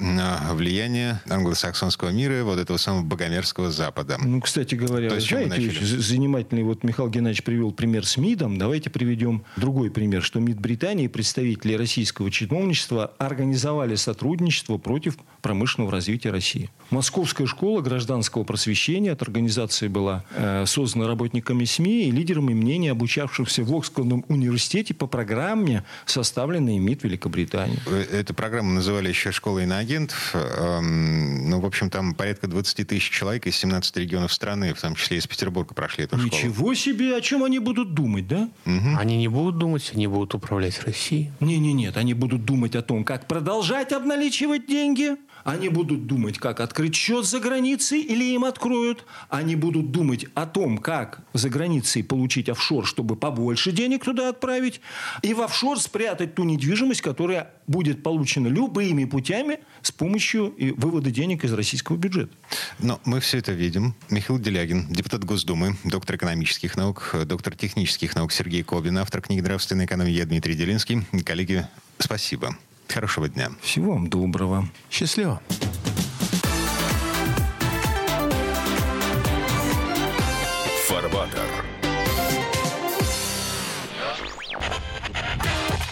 влияния 0.52 1.22
англосаксонского 1.28 2.10
мира, 2.10 2.44
вот 2.44 2.58
этого 2.58 2.76
самого 2.76 3.02
богомерзкого 3.02 3.70
Запада. 3.70 4.18
Ну, 4.22 4.40
кстати 4.40 4.74
говоря, 4.74 5.08
То, 5.10 5.20
знаете, 5.20 5.84
занимательный, 5.84 6.62
вот 6.62 6.82
Михаил 6.82 7.08
Геннадьевич 7.08 7.44
привел 7.44 7.72
пример 7.72 8.06
с 8.06 8.16
МИДом. 8.16 8.58
Давайте 8.58 8.90
приведем 8.90 9.44
другой 9.56 9.90
пример, 9.90 10.22
что 10.22 10.40
МИД 10.40 10.60
Британии, 10.60 11.06
представители 11.06 11.74
российского 11.74 12.30
чиновничества 12.30 13.12
организовали 13.18 13.94
сотрудничество 13.94 14.78
против 14.78 14.93
промышленного 15.42 15.92
развития 15.92 16.30
России. 16.30 16.70
Московская 16.90 17.46
школа 17.46 17.80
гражданского 17.80 18.44
просвещения 18.44 19.12
от 19.12 19.22
организации 19.22 19.88
была 19.88 20.24
э, 20.35 20.64
создана 20.66 21.07
работниками 21.07 21.64
СМИ 21.64 22.09
и 22.09 22.11
лидерами 22.11 22.54
мнений, 22.54 22.88
обучавшихся 22.88 23.62
в 23.62 23.74
Оксфордском 23.74 24.24
университете 24.28 24.94
по 24.94 25.07
программе, 25.07 25.85
составленной 26.07 26.78
МИД 26.78 27.04
Великобритании. 27.04 27.78
Эту 28.12 28.35
программу 28.35 28.72
называли 28.72 29.09
еще 29.09 29.33
«Школа 29.33 29.61
иноагентов». 29.61 30.35
Эм, 30.35 31.50
Ну, 31.50 31.61
в 31.61 31.66
общем, 31.66 31.90
там 31.90 32.14
порядка 32.14 32.46
20 32.46 32.88
тысяч 32.88 33.11
человек 33.11 33.46
из 33.46 33.57
17 33.57 33.96
регионов 33.96 34.33
страны, 34.33 34.72
в 34.74 34.80
том 34.80 34.94
числе 34.94 35.18
из 35.18 35.26
Петербурга, 35.26 35.74
прошли 35.74 36.04
эту 36.04 36.16
школу. 36.18 36.26
Ничего 36.26 36.74
себе, 36.74 37.16
о 37.16 37.20
чем 37.20 37.44
они 37.44 37.59
будут 37.59 37.94
думать, 37.94 38.26
да? 38.26 38.48
Они 38.64 39.16
не 39.18 39.28
будут 39.28 39.59
думать, 39.59 39.90
они 39.94 40.07
будут 40.07 40.35
управлять 40.35 40.83
Россией. 40.85 41.30
Не-не-нет, 41.40 41.96
они 41.96 42.14
будут 42.14 42.44
думать 42.44 42.74
о 42.76 42.83
том, 42.83 43.04
как 43.04 43.26
продолжать 43.26 43.92
обналичивать 43.92 44.66
деньги. 44.66 44.83
Они 45.44 45.68
будут 45.68 46.06
думать, 46.06 46.38
как 46.38 46.60
открыть 46.60 46.94
счет 46.94 47.26
за 47.26 47.38
границей 47.38 48.00
или 48.00 48.24
им 48.34 48.44
откроют. 48.44 49.04
Они 49.28 49.56
будут 49.56 49.90
думать 49.90 50.26
о 50.34 50.46
том, 50.46 50.78
как 50.78 51.20
за 51.34 51.50
границей 51.50 52.02
получить 52.02 52.48
офшор, 52.48 52.86
чтобы 52.86 53.14
побольше 53.14 53.70
денег 53.70 54.04
туда 54.04 54.30
отправить. 54.30 54.80
И 55.20 55.34
в 55.34 55.42
офшор 55.42 55.78
спрятать 55.78 56.34
ту 56.34 56.44
недвижимость, 56.44 57.02
которая 57.02 57.50
будет 57.66 58.02
получена 58.02 58.48
любыми 58.48 59.04
путями 59.04 59.58
с 59.82 59.92
помощью 59.92 60.48
и 60.48 60.70
вывода 60.70 61.10
денег 61.10 61.44
из 61.44 61.52
российского 61.52 61.96
бюджета. 61.96 62.32
Но 62.78 62.98
мы 63.04 63.20
все 63.20 63.38
это 63.38 63.52
видим. 63.52 63.94
Михаил 64.08 64.40
Делягин, 64.40 64.88
депутат 64.88 65.24
Госдумы, 65.24 65.76
доктор 65.84 66.16
экономических 66.16 66.76
наук, 66.76 67.14
доктор 67.26 67.54
технических 67.54 68.14
наук 68.14 68.32
Сергей 68.32 68.62
Кобин, 68.62 68.96
автор 68.96 69.20
книги 69.20 69.42
«Нравственная 69.42 69.84
экономия» 69.84 70.24
Дмитрий 70.24 70.54
Делинский. 70.54 71.02
Коллеги, 71.22 71.66
спасибо. 71.98 72.56
Хорошего 72.88 73.28
дня. 73.28 73.50
Всего 73.60 73.92
вам 73.92 74.08
доброго. 74.08 74.68
Счастливо. 74.90 75.40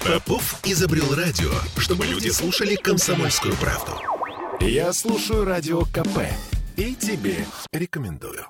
Попов 0.05 0.61
изобрел 0.65 1.15
радио, 1.15 1.51
чтобы 1.79 2.07
люди 2.07 2.29
слушали 2.29 2.75
комсомольскую 2.75 3.55
правду. 3.55 3.93
Я 4.61 4.93
слушаю 4.93 5.45
радио 5.45 5.83
КП 5.83 6.29
и 6.77 6.95
тебе 6.95 7.47
рекомендую. 7.73 8.47